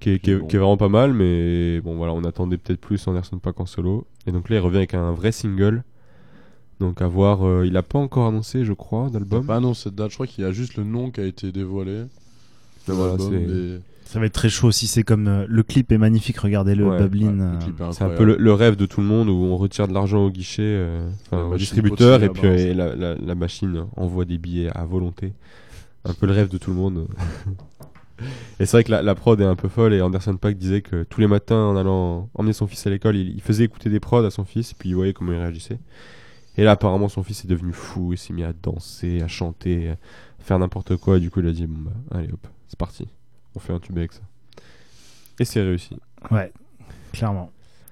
[0.00, 0.46] qui est, qui qui est est- bon.
[0.46, 3.66] qui est vraiment pas mal, mais bon voilà, on attendait peut-être plus Anderson Paak en
[3.66, 4.06] solo.
[4.26, 5.84] Et donc là, il revient avec un vrai single.
[6.80, 9.46] Donc à voir, euh, il a pas encore annoncé, je crois, d'album.
[9.46, 11.52] Pas non, cette date, je crois qu'il y a juste le nom qui a été
[11.52, 12.04] dévoilé.
[12.88, 13.80] de Voilà, l'album, c'est- mais-
[14.12, 14.86] Ça va être très chaud aussi.
[14.86, 16.36] C'est comme euh, le clip est magnifique.
[16.38, 17.06] Regardez-le, Ouais, ouais, euh,
[17.52, 18.16] le clip est C'est un incroyable.
[18.16, 20.62] peu le, le rêve de tout le monde où on retire de l'argent au guichet,
[20.62, 23.86] euh, enfin, La au machine distributeur, et continue puis à euh, la, la- la machine
[23.96, 25.32] envoie des billets à volonté.
[26.04, 27.06] Un peu le rêve de tout le monde.
[28.60, 30.82] et c'est vrai que la, la prod est un peu folle et Anderson Paak disait
[30.82, 33.88] que tous les matins en allant emmener son fils à l'école, il, il faisait écouter
[33.88, 35.78] des prods à son fils puis il voyait comment il réagissait.
[36.58, 39.90] Et là apparemment son fils est devenu fou, il s'est mis à danser, à chanter,
[39.90, 39.96] à
[40.40, 43.08] faire n'importe quoi et du coup il a dit bon bah allez hop, c'est parti,
[43.54, 44.20] on fait un tube avec ça.
[45.38, 45.96] Et c'est réussi.
[46.30, 46.52] Ouais,
[47.12, 47.50] clairement.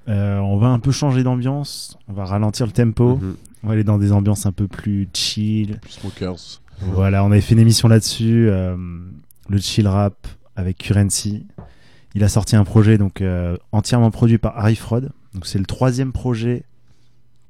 [0.08, 1.98] Euh, on va un peu changer d'ambiance.
[2.08, 3.16] On va ralentir le tempo.
[3.16, 3.36] Mhm.
[3.62, 5.78] On va aller dans des ambiances un peu plus chill.
[5.80, 6.60] Plus Smokers.
[6.80, 8.74] Voilà, on avait fait une émission là-dessus, euh,
[9.50, 11.46] le chill rap avec Currency.
[12.14, 15.02] Il a sorti un projet donc euh, entièrement produit par Harry Fraud.
[15.34, 16.64] Donc c'est le troisième projet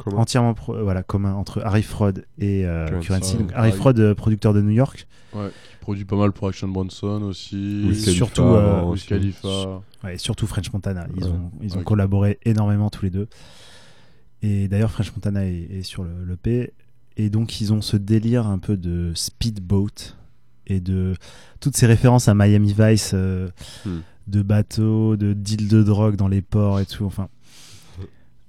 [0.08, 3.06] Entièrement pro- euh, voilà commun entre Harry Fraud et euh, Currency.
[3.06, 3.36] Currency.
[3.36, 5.06] Donc Ouais, Harry Harry- Fraud, euh, producteur de New York.
[5.34, 7.84] Ouais, qui produit pas mal pour Action Bronson aussi.
[7.86, 9.06] Wiz Khalifa surtout, euh, Wiz aussi.
[9.08, 9.82] Khalifa.
[10.02, 11.06] Ouais, et surtout French Montana.
[11.16, 11.30] Ils Ouais.
[11.30, 11.84] ont, ils ont Ouais.
[11.84, 13.28] collaboré énormément tous les deux.
[14.42, 16.72] Et d'ailleurs, French Montana est, est sur le, le P.
[17.16, 20.16] Et donc, ils ont ce délire un peu de speedboat
[20.66, 21.14] et de
[21.60, 23.48] toutes ces références à Miami Vice, euh,
[23.84, 23.98] Hmm.
[24.28, 27.04] de bateaux, de deal de drogue dans les ports et tout.
[27.04, 27.28] Enfin,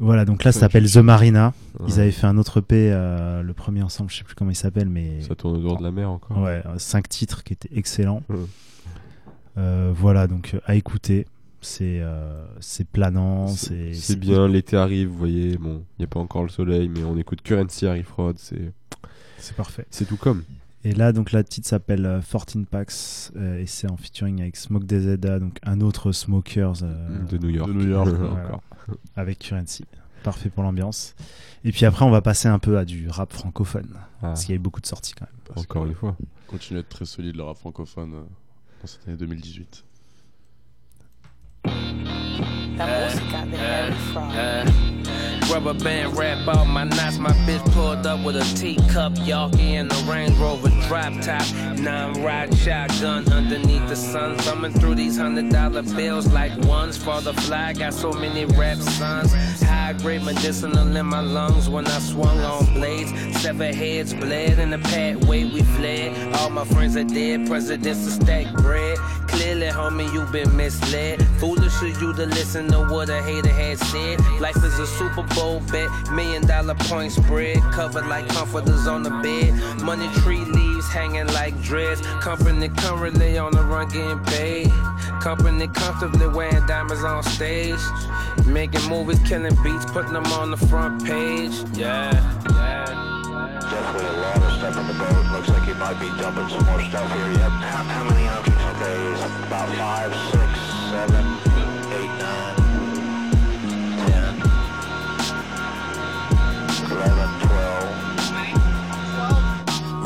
[0.02, 0.26] voilà.
[0.26, 1.54] Donc là, ça s'appelle The Marina.
[1.80, 1.86] Ouais.
[1.88, 4.56] Ils avaient fait un autre P, euh, le premier ensemble, je sais plus comment il
[4.56, 6.38] s'appelle, mais Ça tourne au dehors de la mer encore.
[6.38, 8.24] Ouais, euh, cinq titres qui étaient excellents.
[8.30, 8.36] Ouais.
[9.58, 11.26] Euh, voilà, donc euh, à écouter.
[11.64, 16.08] C'est euh, c'est planant, c'est C'est bien, l'été arrive, vous voyez, bon, il n'y a
[16.08, 18.74] pas encore le soleil, mais on écoute Currency, Harry Fraud, c'est
[19.38, 19.86] c'est parfait.
[19.92, 20.42] c'est tout comme.
[20.84, 22.92] Et là, donc la titre s'appelle euh, 14 Packs
[23.36, 27.50] euh, et c'est en featuring avec Smoke DZA, donc un autre Smokers euh, de New
[27.50, 27.70] York.
[27.70, 28.64] De New York, voilà, encore.
[29.16, 29.86] Avec Currency.
[30.24, 31.16] parfait pour l'ambiance.
[31.64, 33.90] Et puis après, on va passer un peu à du rap francophone.
[33.94, 34.28] Ah.
[34.28, 35.40] Parce qu'il y a eu beaucoup de sorties quand même.
[35.46, 36.16] Parce Encore une fois.
[36.48, 38.24] Continue à être très solide le rap francophone euh,
[38.82, 39.86] dans cette année 2018.
[45.52, 47.18] Rubber band wrap all my knots.
[47.18, 51.46] My bitch pulled up with a teacup, Yorkie and a Range Rover drop top.
[51.78, 54.38] Nine ride shotgun underneath the sun.
[54.38, 57.74] Thumbing through these hundred dollar bills like ones for the fly.
[57.74, 59.34] Got so many rap sons.
[59.62, 63.12] High grade medicinal in my lungs when I swung on blades.
[63.42, 66.34] Seven heads bled in the pathway we fled.
[66.36, 67.48] All my friends are dead.
[67.48, 68.98] Presidents to stack bread.
[69.42, 71.20] Clearly, homie, you've been misled.
[71.40, 74.20] Foolish of you to listen to what a hater had said.
[74.40, 77.58] Life is a Super Bowl bet, million dollar point spread.
[77.74, 79.52] Covered like comforters on the bed.
[79.82, 82.02] Money tree leaves hanging like dreads.
[82.22, 84.70] Company currently on the run getting paid.
[85.22, 87.82] Company comfortably wearing diamonds on stage.
[88.46, 91.54] Making movies, killing beats, putting them on the front page.
[91.74, 92.12] Yeah.
[93.72, 95.32] Definitely a lot of stuff on the boat.
[95.34, 97.32] Looks like he might be dumping some more stuff here.
[97.32, 97.50] Yep.
[97.50, 98.61] How, how many ounces?
[98.84, 101.24] It's about five, six, seven,
[101.94, 102.56] eight, nine,
[104.08, 104.34] ten,
[106.90, 107.90] eleven, twelve.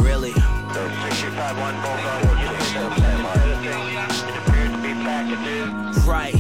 [0.01, 0.33] Really?
[0.73, 2.01] So 65 one both
[2.41, 3.19] you think of that
[4.27, 6.05] It appears to be packages.
[6.05, 6.35] Right.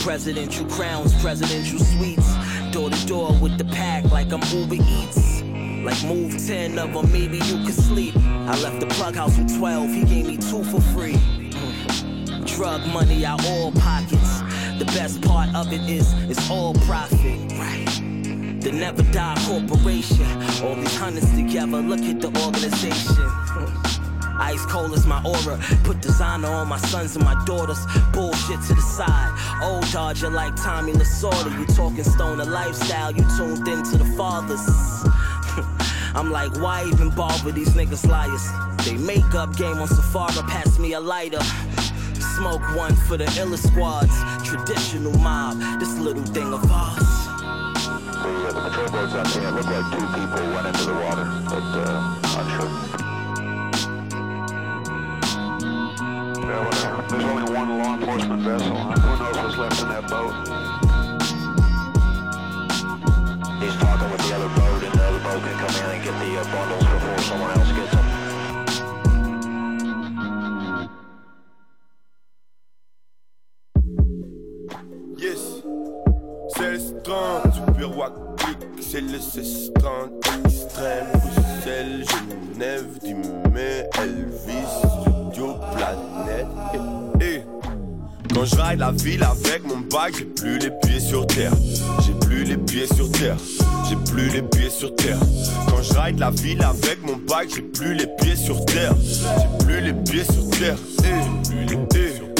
[0.00, 2.34] Presidential crowns, presidential suites.
[2.72, 5.42] Door to door with the pack like I'm Uber Eats.
[5.84, 8.16] Like move 10 of them, maybe you could sleep.
[8.16, 11.18] I left the plug house with 12, he gave me two for free.
[12.56, 14.40] Drug money out all pockets.
[14.78, 17.38] The best part of it is it's all profit.
[17.58, 17.86] Right.
[18.60, 20.26] The Never Die Corporation.
[20.62, 23.16] All these hundreds together, look at the organization.
[24.40, 25.58] Ice cold is my aura.
[25.84, 27.78] Put designer on my sons and my daughters.
[28.12, 29.60] Bullshit to the side.
[29.62, 31.58] Old Dodger like Tommy Lasorda.
[31.58, 34.66] You talking stoner lifestyle, you tuned into the fathers.
[36.14, 38.48] I'm like, why even bother these niggas liars?
[38.84, 41.38] They make up game on Safari, pass me a lighter.
[42.40, 44.16] Smoke one for the illest squads.
[44.42, 46.96] Traditional mob, this little thing of ours.
[46.96, 47.42] The,
[48.24, 51.62] uh, the patrol boats out there look like two people went into the water, but
[51.76, 52.70] uh, not sure.
[56.48, 57.06] Yeah.
[57.10, 58.74] There's only one law enforcement vessel.
[58.74, 60.89] Who knows what's left in that boat?
[89.02, 91.52] Ville avec mon bike, j'ai plus les pieds sur terre.
[92.04, 93.36] J'ai plus les pieds sur terre.
[93.88, 95.18] J'ai plus les pieds sur terre.
[95.68, 98.94] Quand je ride la ville avec mon bike, j'ai plus les pieds sur terre.
[99.00, 100.76] J'ai plus les pieds sur terre.
[101.04, 102.30] Eh, plus les pieds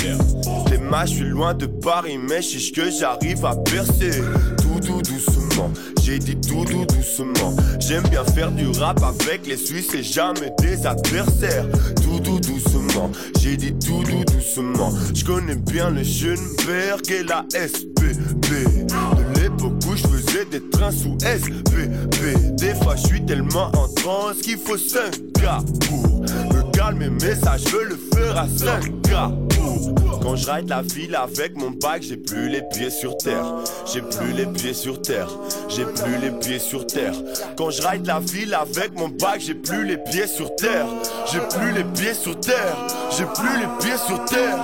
[0.91, 4.23] matchs, je suis loin de Paris, mais chiche que j'arrive à percer.
[4.61, 5.71] Tout doux doucement,
[6.03, 7.55] j'ai dit tout doux doucement.
[7.79, 11.67] J'aime bien faire du rap avec les Suisses et jamais des adversaires.
[12.03, 12.80] Tout doux doucement,
[13.41, 14.93] j'ai dit tout doux doucement.
[15.15, 18.01] Je connais bien le Schönberg et la SPB.
[18.51, 22.57] De l'époque où je faisais des trains sous SPB.
[22.57, 26.25] Des fois, je suis tellement en transe qu'il faut 5 gars pour
[26.95, 30.21] mais ça, je veux le faire à 5 gars pour.
[30.23, 33.45] Quand je ride la ville avec mon bike, j'ai plus les pieds sur terre.
[33.93, 35.29] J'ai plus les pieds sur terre.
[35.69, 37.15] J'ai plus les pieds sur terre.
[37.57, 40.87] Quand je ride la ville avec mon bike, j'ai plus les pieds sur terre.
[41.33, 42.77] J'ai plus les pieds sur terre.
[43.17, 44.59] J'ai plus les pieds sur terre.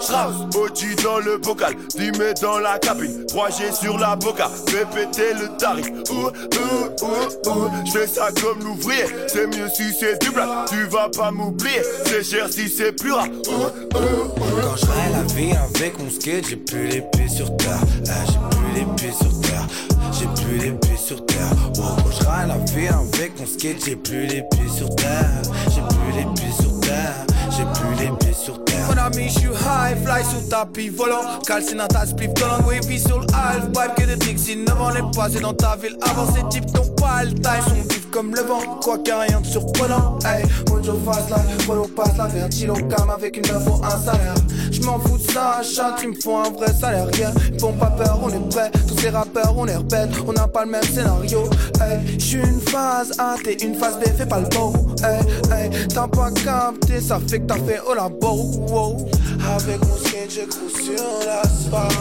[0.00, 5.34] Strauss, Oji dans le bocal, Dimé dans la cabine, 3G sur la boca, fais péter
[5.34, 5.86] le tarif.
[6.10, 10.48] Ouh, ouh, ouh, ouh, je fais ça comme l'ouvrier, c'est mieux si c'est du black,
[10.68, 13.26] tu vas pas m'oublier, c'est cher si c'est plus rare.
[13.48, 14.46] Ouh, ouh, ouh.
[14.66, 17.80] Quand ride la vie avec mon skate, j'ai plus les pieds sur terre.
[18.06, 19.66] Là, j'ai plus les pieds sur terre.
[20.12, 21.50] J'ai plus les pieds sur terre.
[21.76, 25.42] Wow, quand ride la vie avec mon skate, j'ai plus les pieds sur terre.
[25.74, 27.26] J'ai plus les pieds sur terre.
[27.56, 28.86] J'ai plus les pieds sur terre.
[28.88, 31.40] Mon ami, je suis high, fly sous tapis volant.
[31.46, 33.94] Calcine dans ta spliff, dans puis sur le half pipe.
[33.96, 35.96] Que des Dixie, 9 ans les passés dans ta ville.
[36.02, 38.60] Avant ces types n'ont pas le time, sont vifs comme le vent.
[38.82, 40.18] Quoi a rien de surprenant.
[40.24, 43.90] Hey, Mojo fast life, follow passe la faire chilo cam avec une meuf ou un
[43.90, 44.34] salaire.
[44.70, 47.06] J'm'en fous de ça, chat, ils me font un vrai salaire.
[47.14, 48.70] Rien, ils font pas peur, on est prêts.
[48.86, 51.44] Tous ces rappeurs, on les répète, on n'a pas le même scénario.
[51.80, 54.72] Hey, j'suis une phase A, t'es une phase B, fais pas le beau
[55.02, 55.20] hey,
[55.52, 58.32] hey, t'as pas capté, ça fait que t'as fait au labo,
[58.68, 59.08] wow.
[59.54, 61.92] Avec mon skin, je cours sur l'asphalte.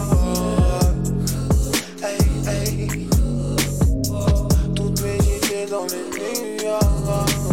[2.02, 2.18] Hey,
[2.48, 3.08] hey.
[4.76, 6.80] Toutes mes idées dans les nuages.
[7.08, 7.45] Ah, ah.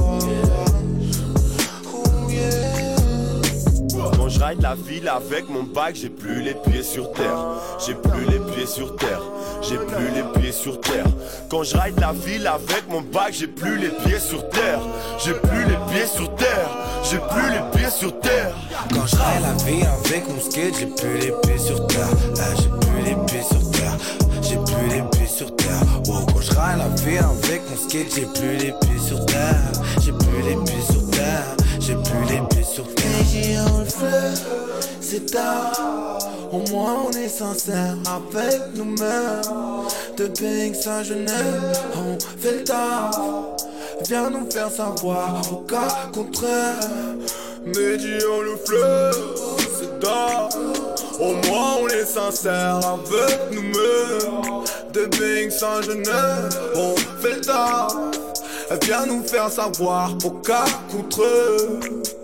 [4.38, 7.36] La ville avec mon bac, j'ai plus les pieds sur terre.
[7.84, 9.22] J'ai plus les pieds sur terre.
[9.62, 11.06] J'ai plus les pieds sur terre.
[11.50, 14.80] Quand je ride la ville avec mon bac, j'ai plus les pieds sur terre.
[15.24, 16.70] J'ai plus les pieds sur terre.
[17.04, 18.54] J'ai plus les pieds sur terre.
[18.94, 22.08] Quand je ride la vie avec mon skate, j'ai plus les pieds sur terre.
[22.38, 23.96] Ah, j'ai plus les pieds sur terre.
[24.42, 25.80] J'ai plus les pieds sur terre.
[26.06, 29.72] Quand je ride la vie avec mon skate, j'ai plus les pieds sur terre.
[30.00, 31.44] J'ai plus les pieds sur terre.
[31.80, 32.61] J'ai plus les pieds
[33.32, 33.42] sur terre.
[33.42, 34.42] J'ai on le fait,
[35.00, 36.18] c'est tard.
[36.52, 39.42] Au moins on est sincère avec nous-mêmes.
[40.16, 43.18] De Banks à Genève, on fait le taf.
[44.08, 46.74] Viens nous faire savoir au cas contraire.
[47.64, 49.14] Mehdi on le fleur,
[49.78, 50.48] c'est tard.
[51.20, 54.64] Au moins on est sincère avec nous-mêmes.
[54.92, 57.94] De Banks à Genève, on fait le taf.
[58.82, 60.64] Viens nous faire savoir au cas.
[61.12, 62.21] Studio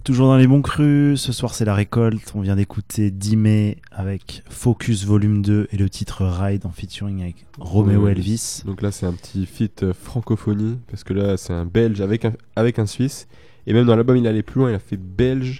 [0.00, 1.20] êtes toujours dans les bons crus.
[1.20, 2.32] Ce soir, c'est la récolte.
[2.34, 7.20] On vient d'écouter 10 mai avec Focus Volume 2 et le titre Ride en featuring
[7.20, 8.62] avec Romeo Elvis.
[8.64, 12.24] Donc là, c'est un petit feat euh, francophonie, parce que là, c'est un belge avec
[12.24, 13.28] un, avec un suisse.
[13.66, 15.58] Et même dans l'album, il allait plus loin, il a fait belge,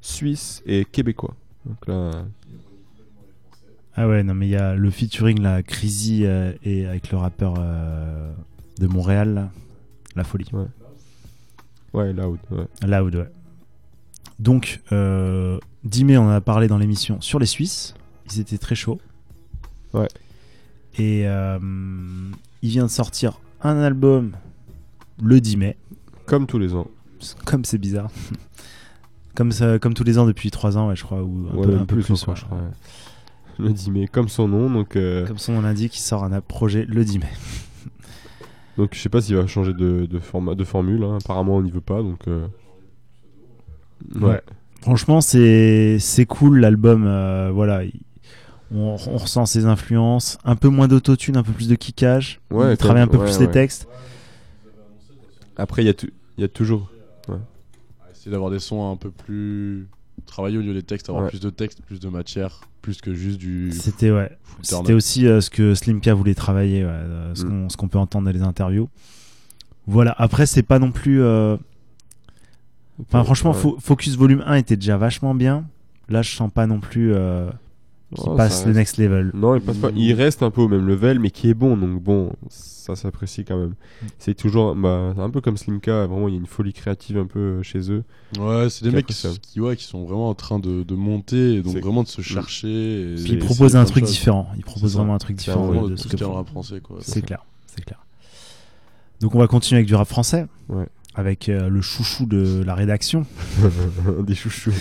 [0.00, 1.34] suisse et québécois.
[1.66, 2.12] Donc là,
[3.96, 7.18] Ah ouais, non, mais il y a le featuring, là, Crazy euh, et avec le
[7.18, 8.32] rappeur euh,
[8.78, 9.50] de Montréal, là.
[10.14, 10.46] la folie.
[10.52, 10.66] Ouais.
[11.92, 12.38] Ouais, Loud.
[12.52, 12.66] Ouais.
[12.86, 13.28] Loud, ouais.
[14.40, 17.94] Donc, euh, 10 mai, on en a parlé dans l'émission sur les Suisses.
[18.32, 18.98] Ils étaient très chauds.
[19.92, 20.08] Ouais.
[20.98, 21.58] Et euh,
[22.62, 24.32] il vient de sortir un album
[25.22, 25.76] le 10 mai.
[26.26, 26.86] Comme tous les ans.
[27.44, 28.08] Comme c'est bizarre.
[29.34, 31.22] comme, ça, comme tous les ans depuis 3 ans, ouais, je crois.
[31.22, 32.34] Ou un Ouais, peu, un peu plus, ouais.
[32.34, 32.64] je crois, ouais.
[33.58, 34.70] Le 10 mai, comme son nom.
[34.70, 37.28] Donc, euh, Comme son nom l'indique, il sort un projet le 10 mai.
[38.78, 41.04] donc je sais pas s'il va changer de, de, format, de formule.
[41.04, 41.18] hein.
[41.22, 42.00] Apparemment, on n'y veut pas.
[42.02, 42.46] Donc, euh,
[44.20, 44.40] Ouais.
[44.82, 47.04] Franchement, c'est c'est cool l'album.
[47.06, 48.00] euh, voilà, il-
[48.74, 50.38] on, on ressent ses influences.
[50.44, 52.40] Un peu moins d'autotune, un peu plus de kickage.
[52.50, 53.46] Ouais, il travaille un peu ouais, plus ouais.
[53.46, 53.88] les textes.
[55.56, 55.94] Après, il y, a
[56.38, 56.90] il y a toujours.
[57.28, 57.36] Ouais.
[58.12, 59.86] Essayer d'avoir des sons un peu plus
[60.26, 61.30] travaillés au lieu des textes, avoir Ouais.
[61.30, 63.72] plus de textes, plus de matière, plus que juste du.
[63.72, 64.30] C'était ouais.
[64.62, 67.48] C'était aussi euh, ce que Slimpia voulait travailler, ouais, euh, ce Mm.
[67.48, 68.88] qu'on ce qu'on peut entendre dans les interviews.
[69.86, 70.14] Voilà.
[70.18, 71.20] Après, c'est pas non plus.
[73.08, 73.56] Enfin, franchement, Ouais.
[73.60, 75.64] Fo- Focus Volume 1 était déjà vachement bien.
[76.08, 77.48] Là, je sens pas non plus euh,
[78.14, 79.30] qu'il Oh, passe le next level.
[79.34, 79.90] Non, il passe pas.
[79.94, 81.76] Il reste un peu au même level, mais qui est bon.
[81.76, 83.74] Donc bon, ça s'apprécie quand même.
[84.18, 86.06] C'est toujours bah, un peu comme Slimka.
[86.06, 88.02] Vraiment, il y a une folie créative un peu euh, chez eux.
[88.40, 91.54] Ouais, c'est des mecs qui, qui, ouais, qui sont vraiment en train de, de monter
[91.54, 92.68] et donc vraiment de se chercher.
[92.68, 94.48] et Puis il d'essayer propose plein un truc différent.
[94.56, 94.98] Il propose C'est ça.
[94.98, 96.16] vraiment un truc différent vraiment de de ce tout que.
[97.00, 98.04] C'est clair, c'est clair.
[99.20, 100.46] Donc on va continuer avec du rap français.
[101.14, 103.26] Avec euh, le chouchou de la rédaction.
[104.22, 104.72] Des chouchous.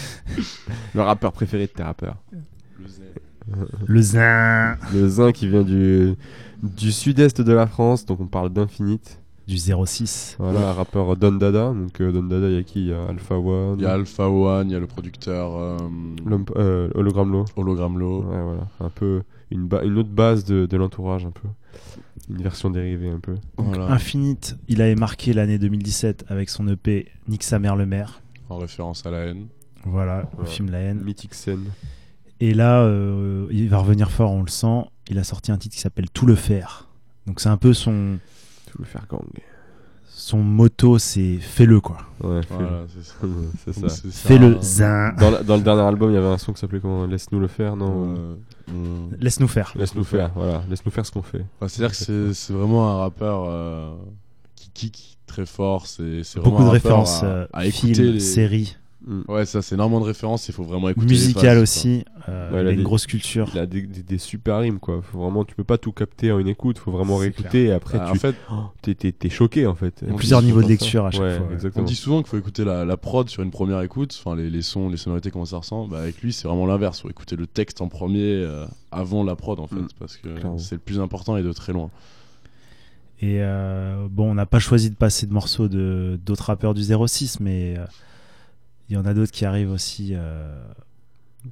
[0.93, 2.17] Le rappeur préféré de tes rappeurs.
[3.87, 4.77] Le zin.
[4.93, 6.13] Le zin qui vient du,
[6.61, 9.19] du sud-est de la France, donc on parle d'Infinite.
[9.49, 10.35] Du 06.
[10.37, 11.73] Voilà, un rappeur Don Dada.
[11.73, 12.81] Donc euh, Don Dada, il y a qui?
[12.81, 13.79] Il y a Alpha One.
[13.79, 15.55] Il y a Alpha One, il y a le producteur.
[15.57, 15.77] euh,
[16.23, 17.45] L'homme- euh, Hologram Low.
[17.55, 18.21] Hologram Low.
[18.23, 18.67] Ouais, voilà.
[18.79, 21.47] Un peu une, ba- une autre base de, de l'entourage, un peu.
[22.29, 23.35] Une version dérivée, un peu.
[23.57, 28.21] Donc, Infinite, il avait marqué l'année 2017 avec son EP Nique sa mère le maire.
[28.49, 29.47] En référence à la haine.
[29.85, 31.01] Voilà, le film La haine.
[31.03, 31.65] Mythique scène.
[32.39, 34.83] Et là, euh, il va revenir fort, on le sent.
[35.09, 36.87] Il a sorti un titre qui s'appelle Tout le faire.
[37.25, 38.19] Donc c'est un peu son.
[38.71, 39.21] Tout le faire gang.
[40.11, 41.97] Son motto, c'est fais-le quoi.
[42.23, 42.67] Ouais, fais-le.
[42.93, 43.13] c'est ça.
[43.65, 43.89] c'est ça.
[43.89, 44.27] C'est ça.
[44.27, 45.13] Fais-le zin.
[45.17, 47.05] Dans, la- dans le dernier album, il y avait un son qui s'appelait comment?
[47.05, 48.15] Laisse-nous le faire, non?
[48.17, 48.35] Euh,
[48.71, 49.71] euh, Laisse-nous faire.
[49.75, 50.61] Laisse-nous faire, voilà.
[50.69, 51.45] Laisse-nous faire ce qu'on fait.
[51.67, 53.93] C'est-à-dire que c'est- c'est vraiment un rappeur euh,
[54.55, 55.85] qui kick très fort.
[55.87, 58.19] C'est c'est Beaucoup vraiment de un rappeur références, à, euh, à écouter films, les...
[58.19, 58.77] séries.
[59.29, 60.47] Ouais, ça, c'est énormément de références.
[60.49, 61.07] Il faut vraiment écouter.
[61.07, 62.03] les Musical aussi.
[62.27, 63.49] euh, Ouais, il a une des- grosse culture.
[63.53, 65.01] Il a des, des- des super rimes quoi.
[65.01, 66.77] Faut vraiment, tu peux pas tout capter en une écoute.
[66.79, 67.71] Faut vraiment réécouter clair.
[67.71, 68.17] et après Bah, tu.
[68.17, 70.03] en fait- oh, t'es, t'es choqué en fait.
[70.07, 71.47] On plusieurs dit niveaux de lecture à chaque Ouais, fois.
[71.47, 71.71] ouais.
[71.77, 74.49] On dit souvent qu'il faut écouter la, la prod sur une première écoute, enfin les,
[74.49, 75.91] les sons, les sonorités, comment ça ressemble.
[75.91, 76.99] Bah, avec lui, c'est vraiment l'inverse.
[77.01, 79.87] Faut écouter le texte en premier euh, avant la prod en fait, Mm.
[79.97, 80.27] parce que
[80.57, 81.89] c'est le plus important et de très loin.
[83.21, 86.83] Et euh, bon, on n'a pas choisi de passer de morceaux de d'autres rappeurs du
[86.83, 87.85] 06, mais euh,
[88.89, 90.61] il y en a d'autres qui arrivent aussi euh,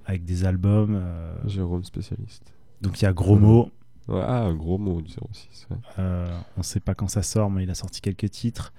[0.06, 0.96] avec des albums.
[0.96, 2.54] euh, Jérôme spécialiste.
[2.82, 3.72] donc il y a Gros Mots.
[4.08, 5.68] Ouais, ah, un gros mot du 06.
[5.70, 5.78] ouais.
[6.00, 6.26] euh,
[6.56, 8.72] on sait pas quand ça sort, mais il a sorti quelques titres.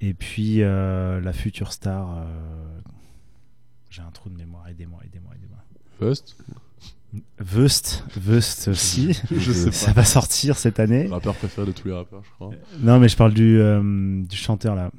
[0.00, 2.18] Et puis euh, la future star.
[2.18, 2.24] euh,
[3.90, 4.66] J'ai un trou de mémoire.
[4.68, 5.58] Aidez-moi, aidez-moi, aidez-moi.
[6.00, 6.36] First,
[7.38, 9.12] Vust, Vust aussi.
[9.30, 10.00] Je sais Ça pas.
[10.00, 11.04] va sortir cette année.
[11.04, 12.50] le rappeur préféré de tous les rappeurs, je crois.
[12.80, 14.90] Non, mais je parle du, euh, du chanteur là.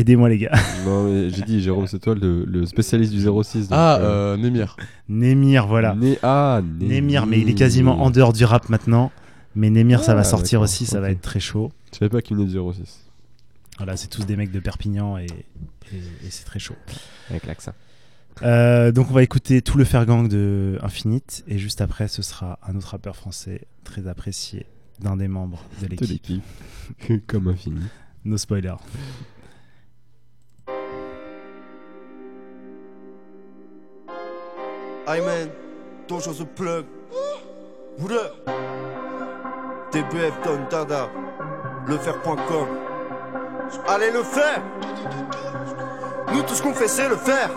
[0.00, 0.52] Aidez-moi les gars.
[0.86, 3.28] Non, mais j'ai dit Jérôme, c'est toi le, le spécialiste du 06.
[3.28, 4.76] donc, Ah, euh, euh, Némir.
[5.08, 5.94] Némir, voilà.
[5.94, 9.12] Né- ah, Némir, mais il est quasiment en dehors du rap maintenant.
[9.54, 11.70] Mais Némir, ça va Ah, sortir d'accord, aussi, ça va être très chaud.
[11.92, 13.00] Je savais pas qu'il venait du 06.
[13.76, 15.24] Voilà, c'est tous des mecs de Perpignan et,
[15.92, 16.76] et- et c'est très chaud.
[17.30, 17.72] Avec l'accent.
[18.42, 22.58] Euh, donc on va écouter tout le Fergang de Infinite et juste après ce sera
[22.66, 24.64] un autre rappeur français très apprécié
[25.00, 26.08] d'un des membres de De l'équipe.
[26.08, 27.26] l'équipe.
[27.26, 27.80] Comme infini.
[28.24, 28.74] No spoiler.
[35.12, 35.50] Hey man,
[36.06, 36.84] ton chose plug.
[37.98, 38.30] What?
[39.90, 41.10] TBF Don Dada,
[41.88, 42.68] lefer.com.
[43.88, 44.62] Allez le faire!
[46.32, 46.62] Nous tout ce
[47.08, 47.50] le faire.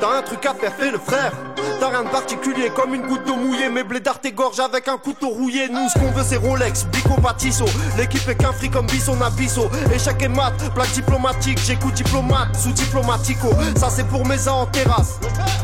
[0.00, 1.32] T'as un truc à faire, fais le frère.
[1.80, 3.68] T'as rien de particulier comme une goutte d'eau mouillée.
[3.68, 5.68] Mais blédards t'égorge avec un couteau rouillé.
[5.68, 7.66] Nous ce qu'on veut c'est Rolex, Bico Batisso.
[7.96, 9.68] L'équipe est qu'un fric comme Bisson Abisso.
[9.94, 11.58] Échec et mat, plaque diplomatique.
[11.64, 13.48] J'écoute diplomate, sous diplomatico.
[13.76, 15.18] Ça c'est pour mes ans en terrasse.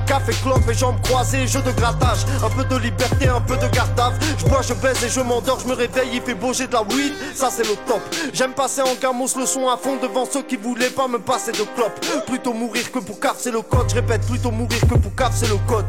[0.06, 2.26] Café, clope et jambes croisées, jeu de grattage.
[2.44, 4.14] Un peu de liberté, un peu de gardave.
[4.38, 6.72] Je bois, je baise et je m'endors, je me réveille, il fait beau, j'ai de
[6.72, 7.12] la weed.
[7.34, 8.02] Ça c'est le top.
[8.32, 11.52] J'aime passer en gamos le son à fond devant ceux qui voulaient pas me passer
[11.52, 11.98] de clope.
[12.26, 13.88] Plutôt mourir que pour caf, c'est le code.
[13.88, 15.86] Je répète, plutôt mourir que pour caf, c'est le code.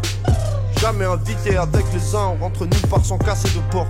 [0.81, 3.89] Jamais invité avec les uns, on rentre nulle part sans casser de porte.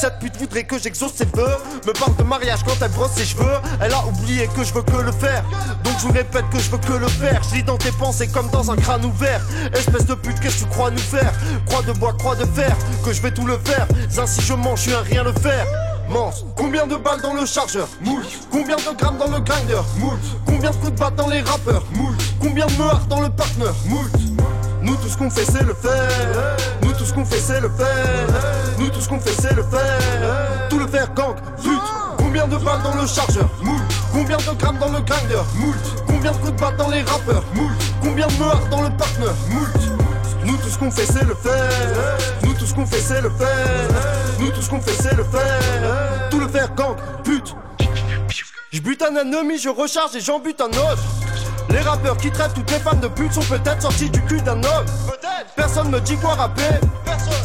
[0.00, 1.56] Cette pute voudrait que j'exauce ses vœux.
[1.84, 3.58] Me parle de mariage quand elle brosse ses cheveux.
[3.80, 5.42] Elle a oublié que je veux que le faire.
[5.82, 7.42] Donc je vous répète que je veux que le faire.
[7.50, 9.40] Je lis dans tes pensées comme dans un crâne ouvert.
[9.72, 11.32] Espèce de pute qu'est-ce que tu crois nous faire?
[11.66, 13.88] Croix de bois, croix de fer Que je vais tout le faire.
[14.08, 15.66] Zin si je mange, je suis un rien le faire.
[16.08, 17.88] Mance, combien de balles dans le chargeur?
[18.00, 19.82] Moult Combien de grammes dans le grinder?
[19.98, 21.84] Moult Combien de coups de batte dans les rappeurs?
[21.92, 24.27] Moult Combien de meurs dans le partner Moult
[24.82, 26.56] nous tout ce qu'on fait c'est le faire.
[26.82, 28.26] Nous tout ce qu'on fait c'est le faire.
[28.78, 30.68] Nous tout ce qu'on fait c'est le faire.
[30.68, 31.80] Tout le faire gang, flûte
[32.18, 33.48] Combien de balles dans le chargeur?
[33.62, 35.42] Moult Combien de grammes dans le grinder?
[35.56, 37.44] Moult Combien de coups de batte dans les rappeurs?
[37.54, 37.72] Moult
[38.02, 39.98] Combien de meurs dans le partner Moult
[40.44, 42.16] nous tout ce qu'on fait c'est le faire.
[42.42, 43.88] Nous tout ce qu'on fait c'est le faire.
[44.38, 46.30] Nous tout ce qu'on fait c'est le faire.
[46.30, 47.54] Tout le faire gang, pute.
[48.70, 51.02] Je bute un ennemi, je recharge et j'en bute un autre
[51.70, 54.58] les rappeurs qui traitent toutes les femmes de pute sont peut-être sortis du cul d'un
[54.58, 54.86] homme.
[55.56, 56.62] Personne me dit quoi rapper.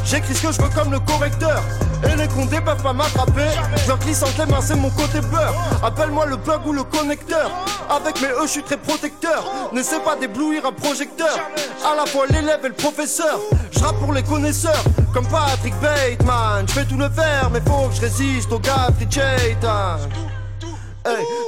[0.06, 1.62] J'écris ce que je veux comme le correcteur.
[2.04, 3.50] Et les condés peuvent pas m'attraper.
[3.78, 5.56] Je leur glisse entre les mains, c'est mon côté beurre.
[5.84, 7.50] Appelle-moi le plug ou le connecteur.
[7.90, 9.46] Avec mes E, je suis très protecteur.
[9.72, 11.38] N'essaie pas d'éblouir un projecteur.
[11.86, 13.40] À la fois l'élève et le professeur.
[13.72, 14.84] Je rappe pour les connaisseurs.
[15.14, 16.68] Comme Patrick Bateman.
[16.68, 19.98] Je vais tout le faire, mais faut que je résiste au gars Chaitan.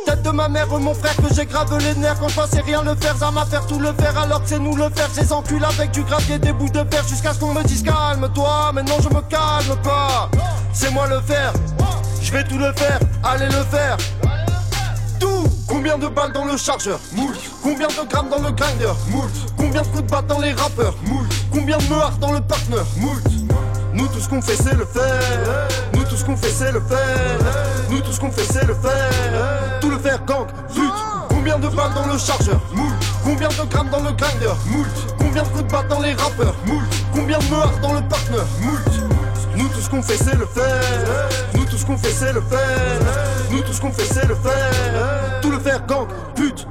[0.05, 2.17] Tête de ma mère, mon frère, que j'ai grave les nerfs.
[2.19, 4.59] Quand je pensais rien le faire, ça m'a faire tout le faire alors que c'est
[4.59, 7.53] nous le faire, ces enculs avec du gravier, des bouts de fer jusqu'à ce qu'on
[7.53, 10.29] me dise calme-toi, mais non je me calme pas,
[10.73, 11.53] c'est moi le faire,
[12.21, 13.97] je vais tout le faire, allez le faire.
[15.19, 15.47] Tout.
[15.67, 16.99] Combien de balles dans le chargeur?
[17.13, 17.39] Moult.
[17.63, 18.93] Combien de grammes dans le grinder?
[19.09, 19.31] Moult.
[19.57, 20.95] Combien de coups de batte dans les rappeurs?
[21.05, 21.27] Moult.
[21.51, 23.23] Combien de meurs dans le partner Moult.
[23.93, 25.67] Nous tout ce qu'on fait c'est le faire
[26.15, 27.39] tout ce qu'on fait c'est le faire.
[27.89, 29.79] Nous tout ce qu'on fait c'est le faire.
[29.81, 30.93] Tout le faire gang, flûte
[31.27, 32.61] Combien de balles dans le chargeur?
[32.73, 32.93] Moult.
[33.23, 34.53] Combien de grammes dans le grinder?
[34.67, 34.87] Moult.
[35.17, 36.55] Combien de coups de batte dans les rappeurs?
[36.65, 36.85] Moult.
[37.13, 38.37] Combien de meurs dans le partner?
[38.61, 38.79] Moult.
[39.57, 41.29] Nous tout ce qu'on fait c'est le faire.
[41.53, 42.59] Nous tout ce qu'on fait c'est le faire.
[43.51, 45.41] Nous tout ce qu'on fait c'est le faire.
[45.41, 46.65] Tout le faire gang, pute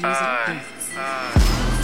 [0.00, 1.75] le jeune.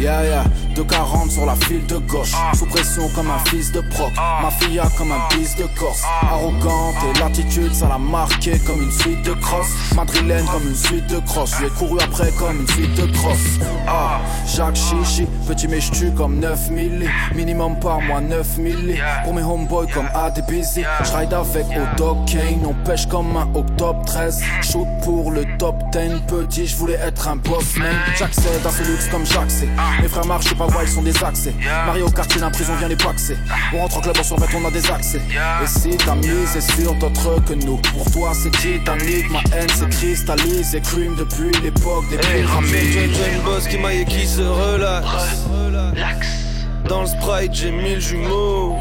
[0.00, 2.32] Yeah, yeah, 240 sur la file de gauche.
[2.54, 4.12] Sous pression comme un fils de proc.
[4.42, 6.02] Ma fille a comme un bis de Corse.
[6.22, 9.66] Arrogante et l'attitude, ça l'a marqué comme une suite de cross.
[9.94, 11.54] Madrilène comme une suite de cross.
[11.60, 13.38] J'ai couru après comme une suite de cross.
[13.86, 17.08] Ah, Jacques Chichi, petit mais j'tue comme 9 milli.
[17.34, 18.98] Minimum par mois 9 milli.
[19.24, 20.80] Pour mes homeboys comme ADBZ.
[21.04, 21.66] J'ride avec
[21.96, 24.42] Dog Kane, on pêche comme un octobre 13.
[24.62, 26.22] Shoot pour le top 10.
[26.26, 27.94] Petit, je voulais être un boss man.
[28.18, 29.68] J'accède à ce luxe comme j'accède.
[30.02, 31.54] Mes frères marchent, je sais pas voir, ils sont des accès.
[31.86, 33.36] Mario quartier d'un prison vient les paxer.
[33.72, 35.20] On rentre en club, on survêt, on a des accès.
[35.62, 39.68] Et si ta mise est sur d'autres que nous, pour toi c'est Titanic, ma haine
[39.74, 42.72] c'est cristallise et crime depuis l'époque des Hey, pyramides.
[42.72, 45.46] j'ai une bosse qui maille et qui se relaxe.
[46.88, 48.76] Dans le sprite, j'ai mille jumeaux.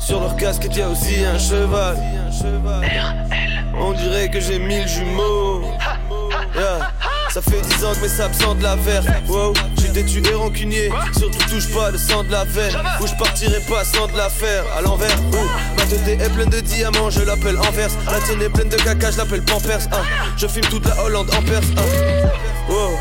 [0.00, 1.96] Sur leur casquette, y a aussi un cheval.
[3.78, 5.62] On dirait que j'ai mille jumeaux.
[6.56, 6.90] Yeah.
[7.32, 9.04] Ça fait 10 ans que mes sables sentent de la verre.
[9.28, 10.90] Wow, j'ai têtu et rancunier.
[11.16, 12.74] Surtout touche pas le sang de la veine.
[13.00, 14.64] Où je partirai pas sans de la faire.
[14.76, 17.90] À l'envers, où ma tête est pleine de diamants, je l'appelle Anvers.
[18.10, 19.78] La tienne est pleine de caca, je l'appelle Pampers.
[19.92, 20.02] hein.
[20.36, 21.66] Je filme toute la Hollande en Perse.
[21.76, 21.82] hein.
[22.68, 22.98] Wow.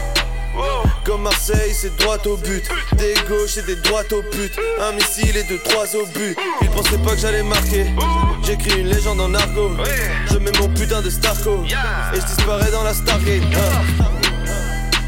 [1.10, 2.64] Comme Marseille, c'est droit au but.
[2.97, 4.60] Des gauches et des droites au putes.
[4.80, 6.38] Un missile et deux, trois au but.
[6.62, 7.88] Ils pensaient pas que j'allais marquer.
[8.43, 9.72] J'écris une légende en argot.
[10.30, 11.64] Je mets mon putain de Starco.
[12.14, 13.41] Et je disparais dans la Stargate.
[13.55, 14.05] hein.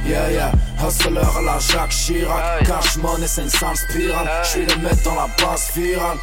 [0.03, 0.51] Yeah, yeah,
[0.83, 2.63] hustler à la Jacques Chirac.
[2.65, 4.27] Cash money, c'est une sale spirale.
[4.43, 6.17] J'suis le maître dans la base virale.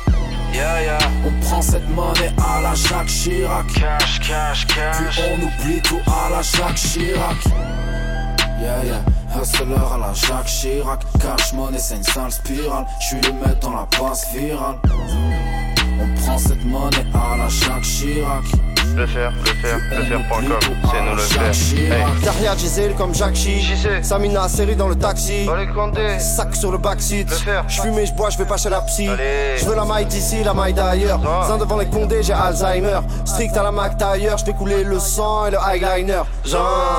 [0.53, 0.99] Yeah, yeah.
[1.24, 3.66] On prend cette monnaie à la Jacques Chirac.
[3.74, 4.97] Cash, cash, cash.
[5.12, 7.37] Puis on oublie tout à la Jacques Chirac.
[8.61, 11.01] Yeah, yeah, hustler à la Jacques Chirac.
[11.21, 12.87] Cash money, c'est une sale spirale.
[13.01, 14.77] J'suis le maître dans la base virale.
[16.01, 18.45] On prend cette monnaie à la Jacques Chirac.
[18.97, 20.45] Le faire, le faire, le faire.com,
[20.91, 21.53] c'est nous le faire.
[21.77, 22.05] Hey.
[22.23, 23.65] Derrière Gisèle comme Jacques Chi.
[24.03, 25.47] Samina série dans le taxi.
[26.19, 27.29] Sac sur le backseat.
[27.69, 29.07] Je fume et je bois, je vais pas chez la psy.
[29.57, 31.21] Je veux la maille d'ici, la maille d'ailleurs.
[31.47, 33.01] Zin devant les condés, j'ai Alzheimer.
[33.25, 36.23] Strict à la Mac tailleur, je fais couler le sang et le eyeliner.
[36.45, 36.99] Genre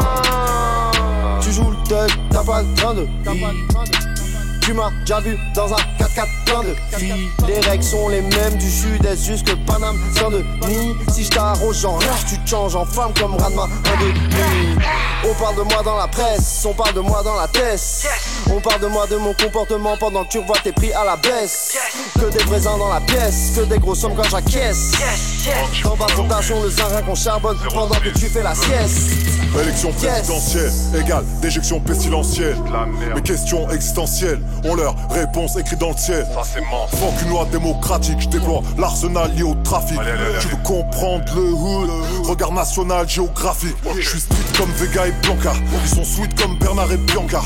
[1.49, 1.77] Tu joues le
[2.29, 3.07] t'as pas le train de
[4.69, 7.27] tu m'as déjà vu dans un 4x4 plein de filles.
[7.47, 10.93] Les règles sont les mêmes du sud-est jusque Paname, Saint-Denis.
[11.11, 14.13] Si je t'arrose, j'en rage, tu te changes en femme comme Radma, un de.
[15.27, 17.81] On parle de moi dans la presse, on parle de moi dans la tête.
[18.53, 21.15] On parle de moi, de mon comportement pendant que tu revois tes prix à la
[21.15, 21.75] baisse.
[22.13, 24.91] Que des présents dans la pièce, que des grosses sommes quand j'acquiesce.
[25.83, 29.11] Dans bas fondation, le zinc qu'on charbonne pendant que tu fais la sieste.
[29.61, 32.57] Élection présidentielle égale déjection pestilentielle.
[33.15, 36.27] Mes questions existentielles ont leur réponse écrite dans le ciel.
[36.91, 39.99] Faut qu'une loi démocratique, je déploie l'arsenal lié au trafic.
[40.39, 41.89] Tu veux comprendre le hood,
[42.23, 43.75] regard national géographique.
[43.95, 47.41] Je suis strict comme Vega et Blanca, ils sont sweet comme Bernard et Bianca.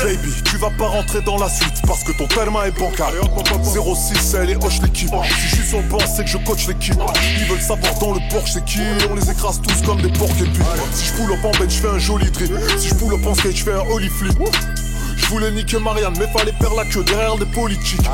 [0.00, 3.14] Baby, tu vas pas rentrer dans la suite parce que ton tellement est bancal.
[3.62, 5.10] 06, elle est hoche l'équipe.
[5.38, 7.00] Si je suis sur le banc, c'est que je coach l'équipe.
[7.38, 8.80] Ils veulent savoir dans le Porsche, c'est qui
[9.10, 10.64] On les écrase tous comme des porcs et puis.
[10.92, 12.52] Si je pull up en bench, je fais un joli drip.
[12.78, 14.38] Si je pull up en skate, je fais un holy flip.
[15.16, 18.08] Je voulais niquer Marianne, mais fallait faire la queue derrière des politiques.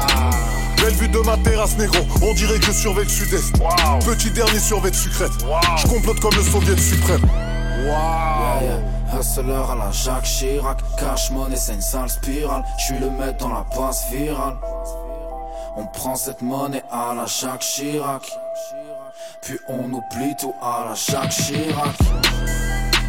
[0.81, 3.53] Belle vue de ma terrasse négro, on dirait que je surveille le sud-est.
[4.07, 5.33] Petit dernier survêt de sucrète.
[5.77, 7.23] Je complote comme le soviet suprême.
[7.85, 9.19] Yeah, yeah.
[9.19, 10.79] Hustler à la Jacques Chirac.
[10.99, 12.65] Cash money, c'est une sale spirale.
[12.79, 14.57] Je suis le maître dans la passe virale.
[15.77, 18.23] On prend cette monnaie à la Jacques Chirac.
[19.43, 21.95] Puis on oublie tout à la Jacques Chirac.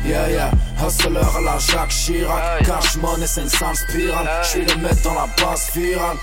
[0.06, 0.52] Yeah, yeah,
[0.82, 2.64] hustler à la Jacques Chirac.
[2.64, 4.30] Cash money, c'est une sale spirale.
[4.44, 6.18] Je suis le maître dans la passe virale.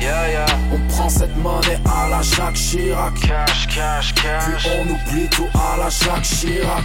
[0.00, 0.46] Yeah, yeah.
[0.72, 3.14] On prend cette monnaie à la Jacques Chirac.
[3.20, 4.44] Cash, cash, cash.
[4.44, 6.84] Puis on oublie tout à la Jacques Chirac.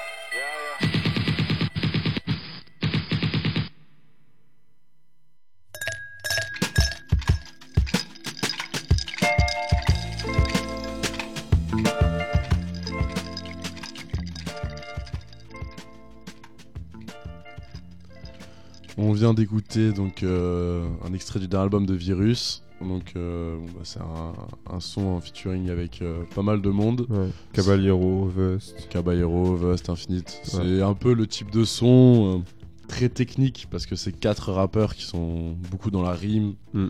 [19.21, 22.63] vient d'écouter donc euh, un extrait du dernier album de Virus.
[22.81, 24.33] Donc euh, bon, bah, c'est un,
[24.75, 27.05] un son en featuring avec euh, pas mal de monde.
[27.53, 28.87] Caballero, Vust.
[28.89, 30.41] Caballero, Vust, Infinite.
[30.45, 30.49] Ouais.
[30.63, 32.43] C'est un peu le type de son
[32.87, 36.55] très technique parce que c'est quatre rappeurs qui sont beaucoup dans la rime.
[36.73, 36.87] Mm.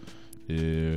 [0.47, 0.95] Et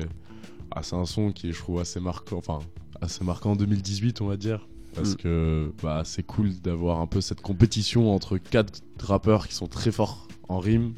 [0.70, 2.36] ah, c'est un son qui est, je trouve, assez marquant.
[2.36, 2.60] Enfin,
[3.00, 4.68] assez marquant en 2018, on va dire.
[4.94, 5.16] Parce Mm.
[5.16, 9.90] que bah, c'est cool d'avoir un peu cette compétition entre quatre rappeurs qui sont très
[9.90, 10.94] forts en rime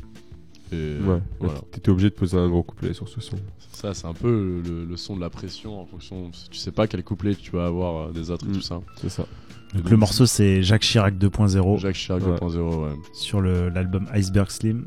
[0.73, 1.61] Et Ouais, voilà.
[1.71, 3.37] t'étais obligé de poser un gros couplet sur ce son.
[3.73, 6.31] Ça, c'est un peu le, le son de la pression en fonction.
[6.51, 8.55] Tu sais pas quel couplet tu vas avoir euh, des autres et Mm.
[8.55, 8.81] tout ça.
[8.97, 9.27] C'est ça.
[9.75, 12.37] Donc donc, le morceau c'est Jacques Chirac 2.0 Jacques Chirac Ouais.
[12.37, 12.95] 2.0, ouais.
[13.13, 14.87] sur le- l'album Iceberg Slim.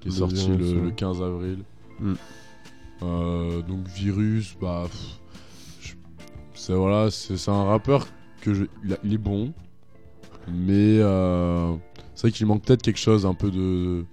[0.00, 0.74] Qui est Le sorti le, ça.
[0.84, 1.58] le 15 avril.
[2.00, 2.12] Mm.
[3.02, 4.84] Euh, donc Virus, bah.
[6.54, 8.06] c'est voilà, c'est un rappeur
[8.40, 9.52] que je, il, a- il est bon,
[10.48, 11.72] mais euh,
[12.14, 14.04] c'est vrai qu'il manque peut-être quelque chose un peu de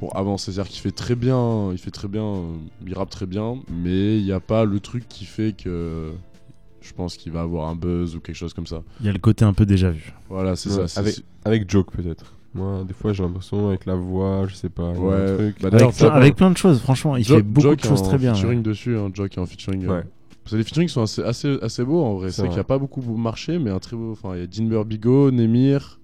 [0.00, 0.50] pour avancer.
[0.50, 2.42] C'est-à-dire qu'il fait très bien, il fait très bien, euh,
[2.86, 6.10] il rappe très bien, mais il n'y a pas le truc qui fait que
[6.80, 8.82] je pense qu'il va avoir un buzz ou quelque chose comme ça.
[9.00, 10.12] Il y a le côté un peu déjà vu.
[10.28, 11.00] Voilà, c'est Ouais, ça.
[11.00, 12.34] Avec, avec Joke peut-être.
[12.52, 14.90] Moi, des fois, j'ai l'impression avec la voix, je sais pas.
[14.90, 15.14] Ouais.
[15.14, 15.56] un truc.
[15.62, 17.86] Bah, Avec, plein, Joke- avec plein de choses, franchement, il Jo- fait beaucoup Joke de
[17.86, 18.34] choses très bien.
[18.34, 18.64] featuring ouais.
[18.64, 19.84] dessus, hein, Joke est en featuring.
[19.86, 20.02] euh.
[20.42, 22.32] Parce que les featuring sont assez, assez, assez beaux en vrai.
[22.32, 24.10] C'est qu'il n'y a pas beaucoup marché, mais un très beau.
[24.12, 26.00] Enfin, il y a Dinber Bigot, Nemir,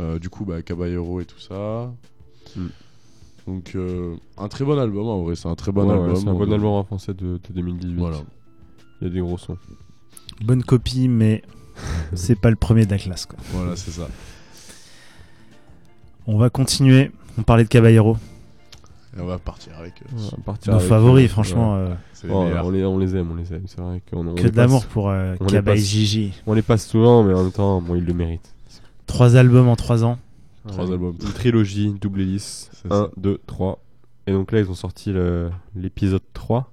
[0.00, 1.92] euh, du coup, bah, Caballero et tout ça.
[2.56, 2.66] Mm.
[3.46, 5.34] Donc, euh, un très bon album en vrai.
[5.34, 6.16] C'est un très bon Ouais, ouais, album.
[6.16, 7.96] c'est un bon On- album en français de, de 2018.
[7.98, 8.18] Voilà.
[9.00, 9.56] Il y a des gros sons.
[10.42, 11.42] Bonne copie, mais
[12.14, 13.26] c'est pas le premier de la classe.
[13.26, 13.38] Quoi.
[13.52, 14.08] Voilà, c'est ça.
[16.26, 17.10] On va continuer.
[17.38, 18.16] On parlait de Caballero.
[19.16, 21.74] Et on va partir avec euh, Ouais, partir Nos avec, favoris, euh, franchement.
[21.74, 21.80] ouais.
[21.90, 21.94] euh,
[22.24, 23.64] les Oh, on, les, on les aime, on les aime.
[23.66, 25.34] C'est vrai qu'on on que de l'amour pour euh,
[25.64, 26.32] passe- Gigi.
[26.46, 28.54] On les passe souvent, mais en même temps, bon, ils le méritent.
[29.06, 30.18] Trois albums en trois ans.
[30.66, 30.92] Trois Ouais.
[30.92, 31.16] albums.
[31.22, 32.70] Une trilogie, double hélice.
[32.74, 33.10] C'est 1, ça.
[33.16, 33.82] 2, 3.
[34.26, 35.12] Et donc là, ils ont sorti
[35.74, 36.70] l'épisode 3.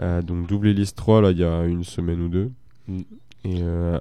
[0.00, 2.50] Euh, donc double hélice 3, là, il y a une semaine ou deux.
[2.88, 2.98] Mm.
[3.44, 3.98] Et euh,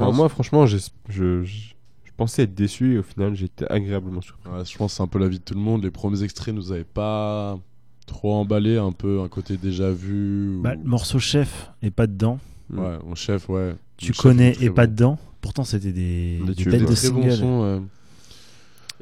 [0.00, 0.76] à moi, franchement, je,
[1.08, 1.72] je, je
[2.16, 4.50] pensais être déçu et au final, j'ai été agréablement surpris.
[4.50, 5.84] Ouais, je pense que c'est un peu la vie de tout le monde.
[5.84, 7.58] Les premiers extraits nous avaient pas
[8.06, 10.56] trop emballé, un peu un côté déjà vu.
[10.56, 12.38] ou- Bah, le morceau chef est pas dedans.
[12.72, 13.74] Ouais, mon chef, ouais.
[13.98, 14.92] Tu Mon connais est et pas bon.
[14.92, 15.18] dedans.
[15.40, 17.32] Pourtant, c'était des, Des des Des de Très bon singles.
[17.36, 17.82] son, ouais.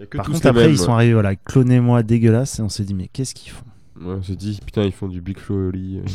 [0.00, 0.70] Il y a que Par contre, après, mêmes.
[0.72, 3.64] ils sont arrivés, voilà, clonez-moi dégueulasse, et on s'est dit, mais qu'est-ce qu'ils font?
[4.00, 6.00] Ouais, on s'est dit, putain, ils font du Big Flow lit.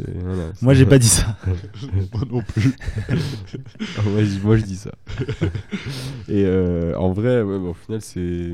[0.00, 1.36] Euh, c'est- voilà, Moi, j'ai pas dit ça.
[2.12, 2.72] Moi non plus.
[3.08, 4.92] Ah, moi, je- moi, je dis ça.
[6.28, 8.52] Et euh, en vrai, ouais, bah, au final, c'est.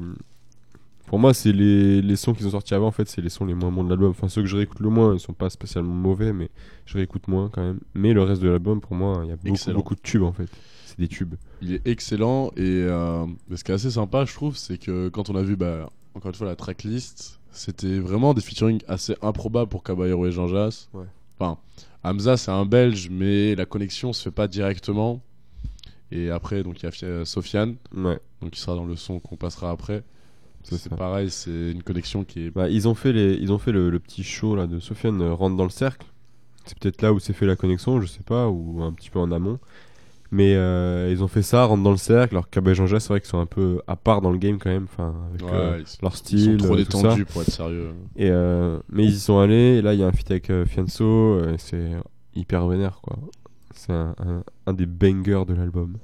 [1.07, 3.45] Pour moi, c'est les, les sons qu'ils ont sortis avant, en fait, c'est les sons
[3.45, 4.11] les moins bons de l'album.
[4.11, 6.49] Enfin, ceux que je réécoute le moins, ils sont pas spécialement mauvais, mais
[6.87, 7.81] je réécoute moins quand même.
[7.95, 9.77] Mais le reste de l'album, pour moi, il y a beaucoup, Excellent.
[9.77, 10.49] beaucoup de tubes, en fait.
[10.97, 11.35] C'est des tubes.
[11.61, 15.29] Il est excellent et euh, ce qui est assez sympa, je trouve, c'est que quand
[15.31, 19.69] on a vu, bah, encore une fois, la tracklist, c'était vraiment des featuring assez improbables
[19.71, 20.89] pour Caballero et Jean Jass.
[20.95, 21.05] Ouais.
[21.39, 21.59] Enfin,
[22.05, 25.21] Hamza, c'est un Belge, mais la connexion se fait pas directement.
[26.13, 28.21] Et après, donc il y a Fia- Sofiane, Ouais.
[28.41, 30.05] donc qui sera dans le son qu'on passera après.
[30.63, 30.97] C'est C'est ça.
[30.97, 32.51] pareil, c'est une connexion qui est.
[32.51, 35.21] Bah, ils ont fait, les, ils ont fait le, le petit show là, de Sofiane
[35.23, 36.07] euh, rentre dans le cercle.
[36.67, 39.19] C'est peut-être là où s'est fait la connexion, je sais pas, ou un petit peu
[39.19, 39.59] en amont.
[40.37, 42.35] Mais euh, ils ont fait ça, rentre dans le cercle.
[42.35, 44.59] Alors Cabé et Jean c'est vrai qu'ils sont un peu à part dans le game
[44.59, 46.61] quand même, enfin, avec Ouais, euh, ils sont- leur Ils style.
[46.61, 47.91] sont trop euh, détendus pour être sérieux.
[48.17, 50.51] Et euh, mais ils y sont allés, et là il y a un feat avec
[50.51, 51.91] euh, Fianso, c'est
[52.35, 53.17] hyper vénère quoi.
[53.77, 55.99] C'est un, un- un des bangers de l'album.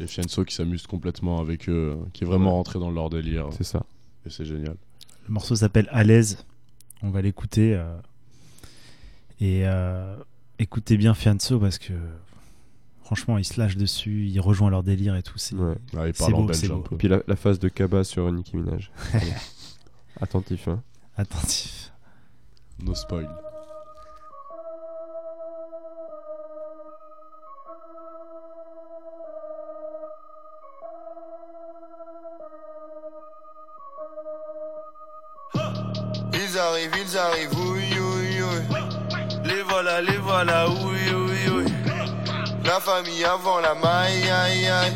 [0.00, 2.56] Et Fianso qui s'amuse complètement avec eux, qui est vraiment Ouais.
[2.56, 3.46] rentré dans leur délire.
[3.52, 3.84] C'est ça.
[4.26, 4.76] Et c'est génial.
[5.26, 6.44] Le morceau s'appelle À l'aise.
[7.02, 7.74] On va l'écouter.
[7.74, 7.94] euh,
[9.40, 10.16] Et euh,
[10.58, 11.92] écoutez bien Fianso parce que
[13.04, 15.38] franchement, il se lâche dessus, il rejoint leur délire et tout.
[15.38, 15.74] C'est Ouais.
[15.92, 16.68] Ouais, il c'est beau, c'est.
[16.98, 18.90] Puis la, la phase de Kaba sur Nicki Minaj.
[20.20, 20.82] Attentif hein.
[21.16, 21.92] attentif.
[22.82, 23.28] No spoil.
[36.32, 38.78] Ils arrivent, ils arrivent, oui, oui, oui.
[39.44, 40.93] Les voilà, les voilà, oui.
[42.74, 44.92] La famille avant la maille, aïe, aïe.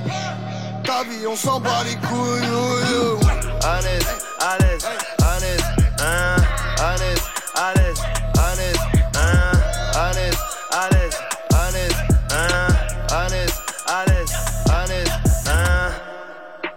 [0.82, 2.82] Ta vie, on s'en bat les couilles, oui,
[3.20, 3.26] oui.
[3.62, 4.04] À l'aise,
[4.40, 4.84] à l'aise,
[5.22, 5.62] à l'aise,
[6.00, 6.36] hein.
[6.80, 7.22] À l'aise,
[7.54, 8.00] à l'aise,
[8.36, 8.78] à l'aise,
[9.14, 9.52] hein.
[9.94, 10.38] À l'aise,
[10.72, 11.16] à l'aise,
[11.54, 11.94] à l'aise,
[12.32, 12.66] hein.
[13.10, 14.32] À l'aise, à l'aise,
[14.72, 15.12] à l'aise,
[15.46, 15.90] hein.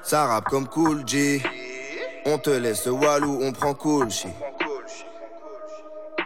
[0.03, 1.41] Ça rappe comme Cool G.
[2.27, 4.29] On te laisse Walou, on prend Cool Shit.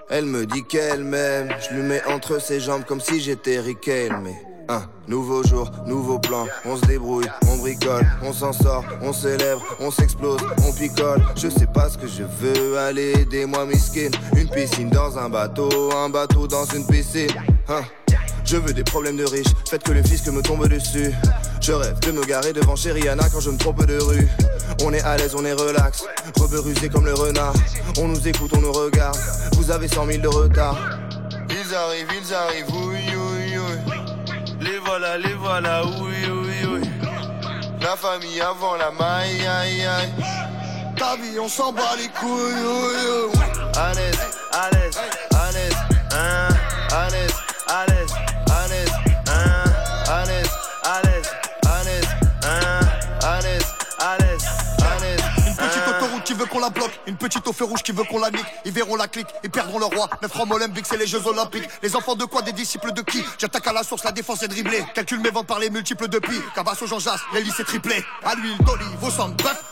[0.09, 4.17] Elle me dit qu'elle m'aime, je lui mets entre ses jambes comme si j'étais Riquel,
[4.21, 4.35] mais
[4.69, 9.57] un nouveau jour, nouveau plan, on se débrouille, on bricole, on s'en sort, on s'élève,
[9.79, 11.21] on s'explose, on picole.
[11.35, 14.09] Je sais pas ce que je veux, aller aidez-moi miskin.
[14.35, 17.29] Une piscine dans un bateau, un bateau dans une piscine.
[17.69, 17.81] Hein.
[18.43, 21.11] Je veux des problèmes de riches, faites que le fisc me tombe dessus.
[21.61, 22.93] Je rêve de me garer devant chez
[23.31, 24.27] quand je me trompe de rue.
[24.83, 26.05] On est à l'aise, on est relax,
[26.39, 27.53] rebeu rusé comme le renard.
[27.97, 29.17] On nous écoute, on nous regarde.
[29.53, 30.77] Vous avez 100 000 de retard.
[31.49, 32.65] Ils arrivent, ils arrivent.
[32.67, 32.84] Les
[35.15, 36.89] voilà, les voilà, oui, oui, oui.
[37.81, 40.13] La famille avant la maille, aïe, aïe.
[41.21, 42.29] Vie, on s'en bat les couilles.
[42.29, 43.39] oui, oui.
[43.77, 44.19] À l'aise,
[44.51, 44.97] à l'aise,
[45.33, 45.75] à l'aise,
[46.11, 46.49] hein,
[46.91, 47.33] à l'aise,
[47.67, 48.13] à l'aise,
[56.25, 58.45] qui veut qu'on la bloque, une petite au feu rouge qui veut qu'on la nique.
[58.65, 60.09] Ils verront la clique, ils perdront leur roi.
[60.21, 61.69] Neuf francs olympiques, c'est les Jeux Olympiques.
[61.83, 64.47] Les enfants de quoi Des disciples de qui J'attaque à la source, la défense est
[64.47, 64.83] dribblée.
[64.93, 66.33] Calcule mes ventes par les multiples de pi.
[66.55, 68.03] Cabasso Jean Jass, les lycées triplés.
[68.23, 69.29] À l'huile d'olive, au sang.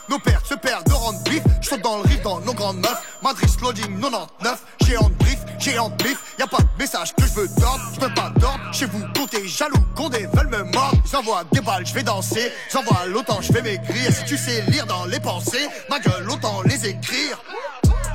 [0.08, 1.42] Nos pères se perdent de rendre bif.
[1.60, 3.02] Je saute dans le riff dans nos grandes meufs.
[3.22, 4.62] Madrid loading 99.
[4.86, 6.18] Géant de brief, géant de bif.
[6.38, 7.82] Y a pas de message que je veux d'ordre.
[7.94, 8.60] Je veux pas d'ordre.
[8.72, 10.98] Chez vous, comptez jaloux, condés veulent me mordre.
[11.10, 12.52] J'envoie des balles, je vais danser.
[12.72, 14.12] J'envoie l'autant, je vais m'écrire.
[14.12, 16.24] Si tu sais lire dans les pensées, ma gueule,
[16.62, 17.38] les écrire.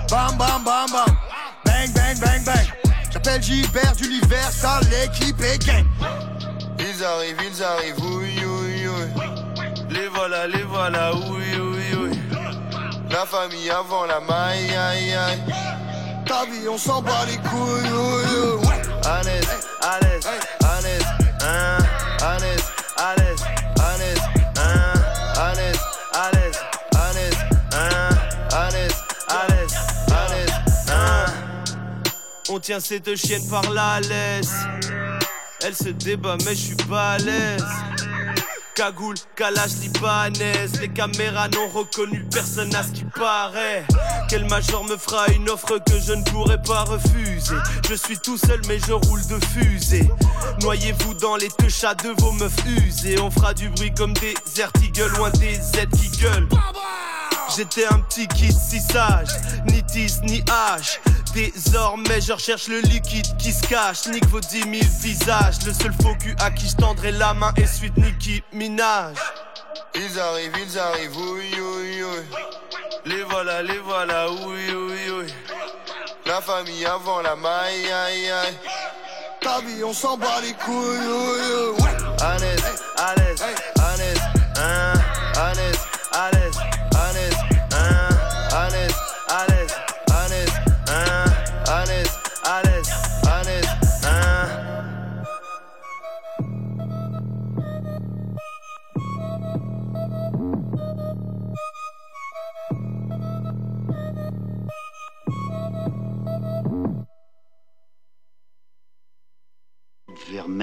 [0.09, 1.17] Bam bam bam bam.
[1.65, 2.67] Bang bang bang bang.
[3.11, 5.85] J'appelle Gilbert d'Universal, l'équipe est gang.
[6.79, 9.23] Ils arrivent, ils arrivent, oui, oui, oui.
[9.89, 12.19] Les voilà, les voilà, oui, oui, oui.
[13.09, 15.43] La famille avant la maille, aïe, aïe.
[16.25, 17.91] Ta vie, on s'en bat les couilles.
[17.91, 18.75] oui, oui.
[19.05, 19.47] À l'aise,
[19.81, 20.27] à l'aise,
[20.63, 21.05] à l'aise,
[21.41, 21.77] hein,
[32.51, 34.53] On tient cette chienne par la laisse.
[35.63, 37.63] Elle se débat, mais je suis pas à l'aise.
[38.73, 40.79] Cagoule, calage libanaise.
[40.81, 43.85] Les caméras n'ont reconnu personne à ce qui paraît.
[44.29, 47.55] Quel major me fera une offre que je ne pourrai pas refuser?
[47.87, 50.09] Je suis tout seul, mais je roule de fusée.
[50.61, 53.19] Noyez-vous dans les deux chats de vos meufs usées.
[53.19, 56.47] On fera du bruit comme des Ertigles ou un DZ qui gueule.
[57.55, 59.29] J'étais un petit kid si sage,
[59.67, 60.99] ni tease ni hache.
[61.33, 64.07] Désormais, je recherche le liquide qui se cache.
[64.07, 65.55] Nique vos dix mille visages.
[65.65, 69.15] Le seul faux cul à qui je tendrai la main est suite Nicki Minaj.
[69.95, 72.37] Ils arrivent, ils arrivent, oui, oui, oui.
[73.05, 75.33] Les voilà, les voilà, oui, oui, oui.
[76.25, 78.57] La famille avant la maille, aïe, aïe.
[79.41, 80.97] Ta vie, on s'en bat les couilles.
[80.99, 81.89] oui, oui.
[82.21, 82.63] À l'aise,
[82.97, 83.41] à l'aise,
[83.79, 84.21] à l'aise,
[84.57, 84.93] hein,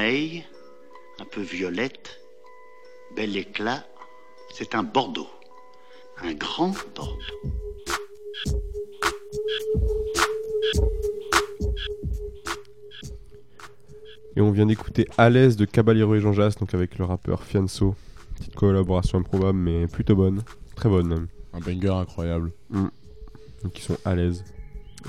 [0.00, 0.44] Vermeil,
[1.18, 2.20] un peu violette,
[3.16, 3.82] bel éclat,
[4.52, 5.30] c'est un Bordeaux.
[6.22, 7.16] Un grand Bordeaux.
[14.36, 17.42] Et on vient d'écouter À l'aise de Caballero et Jean Jass, donc avec le rappeur
[17.42, 17.94] Fianso.
[18.36, 20.42] Petite collaboration improbable, mais plutôt bonne.
[20.74, 21.26] Très bonne même.
[21.54, 22.52] Un banger incroyable.
[22.68, 22.86] Mm.
[23.64, 24.44] Donc ils sont à l'aise.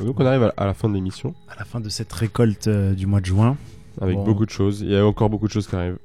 [0.01, 1.35] Donc on arrive à- à la fin de l'émission.
[1.49, 3.57] À la fin de cette récolte euh, du mois de juin.
[3.99, 4.81] Avec Bon, beaucoup de choses.
[4.81, 5.97] Il y a encore beaucoup de choses qui arrivent.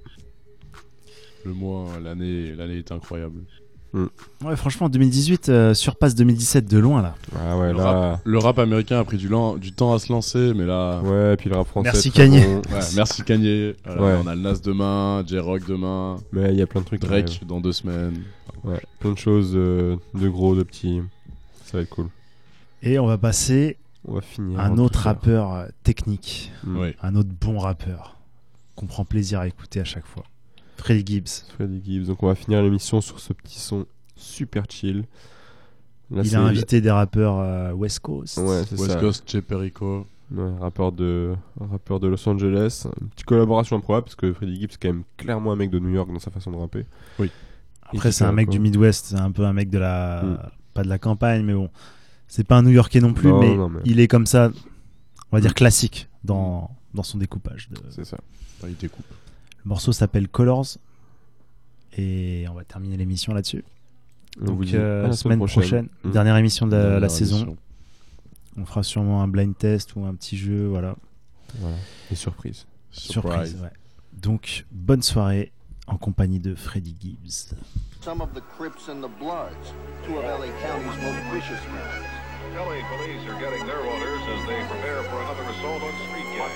[1.45, 3.41] Le mois, l'année, l'année est incroyable.
[4.43, 7.15] Ouais, franchement, 2018 euh, surpasse 2017 de loin là.
[7.39, 7.85] Ah ouais, le, là.
[8.13, 11.03] rap, le rap américain a pris du, lan- du temps à se lancer, mais là.
[11.03, 11.91] Ouais, et puis le rap français.
[11.93, 12.41] Merci Kanye.
[12.41, 12.75] bon.
[12.75, 13.75] Ouais, merci Kanye.
[13.85, 14.21] Voilà, Ouais.
[14.25, 16.17] On a le Nas demain, J-Rock demain.
[16.33, 17.03] Mais il y a plein de trucs.
[17.03, 18.23] Drake dans deux semaines.
[18.65, 21.03] Ouais, plein de choses euh, de gros, de petits.
[21.67, 22.07] Ça va être cool.
[22.83, 24.59] Et on va passer On va finir.
[24.59, 26.53] un autre rappeur euh, technique.
[26.65, 26.77] Mm.
[26.79, 26.97] Oui.
[27.03, 28.17] Un autre bon rappeur
[28.75, 30.25] qu'on prend plaisir à écouter à chaque fois.
[30.77, 31.45] Freddie Gibbs.
[31.55, 32.07] Freddie Gibbs.
[32.07, 33.87] Donc on va finir l'émission sur ce petit son
[34.17, 35.05] super chill.
[36.11, 38.39] Là, Il a invité des rappeurs euh, West Coast.
[38.39, 39.01] Ouais, c'est West ça.
[39.01, 40.07] Coast, Che Perico.
[40.35, 42.87] Ouais, rappeur de, rappeur de Los Angeles.
[43.01, 45.79] Une petite collaboration improbable parce que Freddie Gibbs, c'est quand même clairement un mec de
[45.79, 46.87] New York dans sa façon de rapper.
[47.19, 47.31] Oui.
[47.83, 50.23] Après, c'est un mec du Midwest, c'est un peu un mec de la.
[50.23, 50.39] Mm.
[50.75, 51.69] Pas de la campagne, mais bon.
[52.35, 54.51] C'est pas un New Yorkais non plus, Non, mais, non, mais- il est comme ça,
[55.31, 57.69] on va dire classique dans, dans son découpage.
[57.69, 58.17] de- C'est ça.
[58.57, 59.05] Enfin, il découpe.
[59.63, 60.79] Le morceau s'appelle Colors.
[61.99, 63.63] Et on va terminer l'émission là-dessus.
[64.41, 65.89] On Donc, vous dit euh, la semaine semaine prochaine, prochaine.
[66.05, 66.11] Mm.
[66.13, 67.37] dernière émission de la, Dernière la saison.
[67.37, 67.57] émission.
[68.57, 70.97] On fera sûrement un blind test ou un petit jeu, voilà.
[71.59, 71.77] Voilà.
[72.11, 72.65] Et surprise.
[72.93, 73.69] Surprise, ouais.
[74.15, 75.53] Donc, bonne soirée
[75.87, 77.55] en compagnie de Freddie Gibbs.
[78.03, 79.75] Some of the Crips and the Bloods,
[80.07, 82.22] two of LA County's most vicious members.
[82.51, 86.53] LA police are getting their orders as they prepare for another assault on street gangs.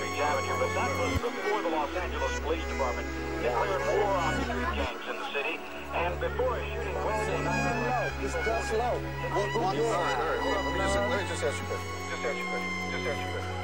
[0.59, 3.07] But that was before the Los Angeles Police Department
[3.41, 5.55] declared war on street gangs in the city.
[5.95, 8.99] And before a shooting Wednesday night, Just press low.
[9.31, 10.65] What, what, all right, all right, hold on.
[10.67, 11.89] Let me just, let me just ask you a question.
[12.11, 12.71] Just ask you a question.
[12.91, 13.55] Just ask you a question.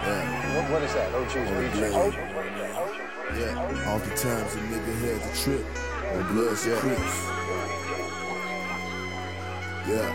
[0.00, 0.56] Yeah.
[0.56, 1.08] What, what is that?
[1.14, 1.92] Oh, geez, Oh, what yeah.
[1.94, 5.64] are you Yeah, all the a nigga had to trip.
[6.16, 7.79] On Bloods and Crips.
[9.88, 10.12] Yeah.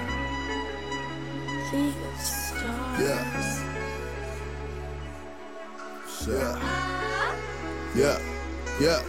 [3.00, 3.26] Yeah.
[6.28, 6.56] Yeah.
[7.96, 8.20] Yeah.
[8.80, 9.02] Yeah.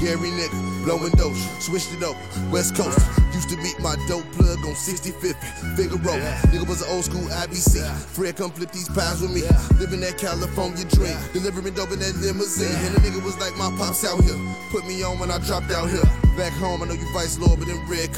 [0.00, 2.14] Gary nigga, blowing dope, switched it up,
[2.52, 2.98] West Coast.
[3.34, 5.34] Used to meet my dope plug on 65th,
[5.74, 6.14] Figaro.
[6.54, 7.82] Nigga was an old school IBC.
[8.14, 9.42] Fred come flip these pies with me.
[9.78, 12.70] Living that California dream, delivering dope in that limousine.
[12.86, 14.38] And the nigga was like my pops out here.
[14.70, 16.06] Put me on when I dropped out here.
[16.38, 18.14] Back home, I know you vice lord, but in red.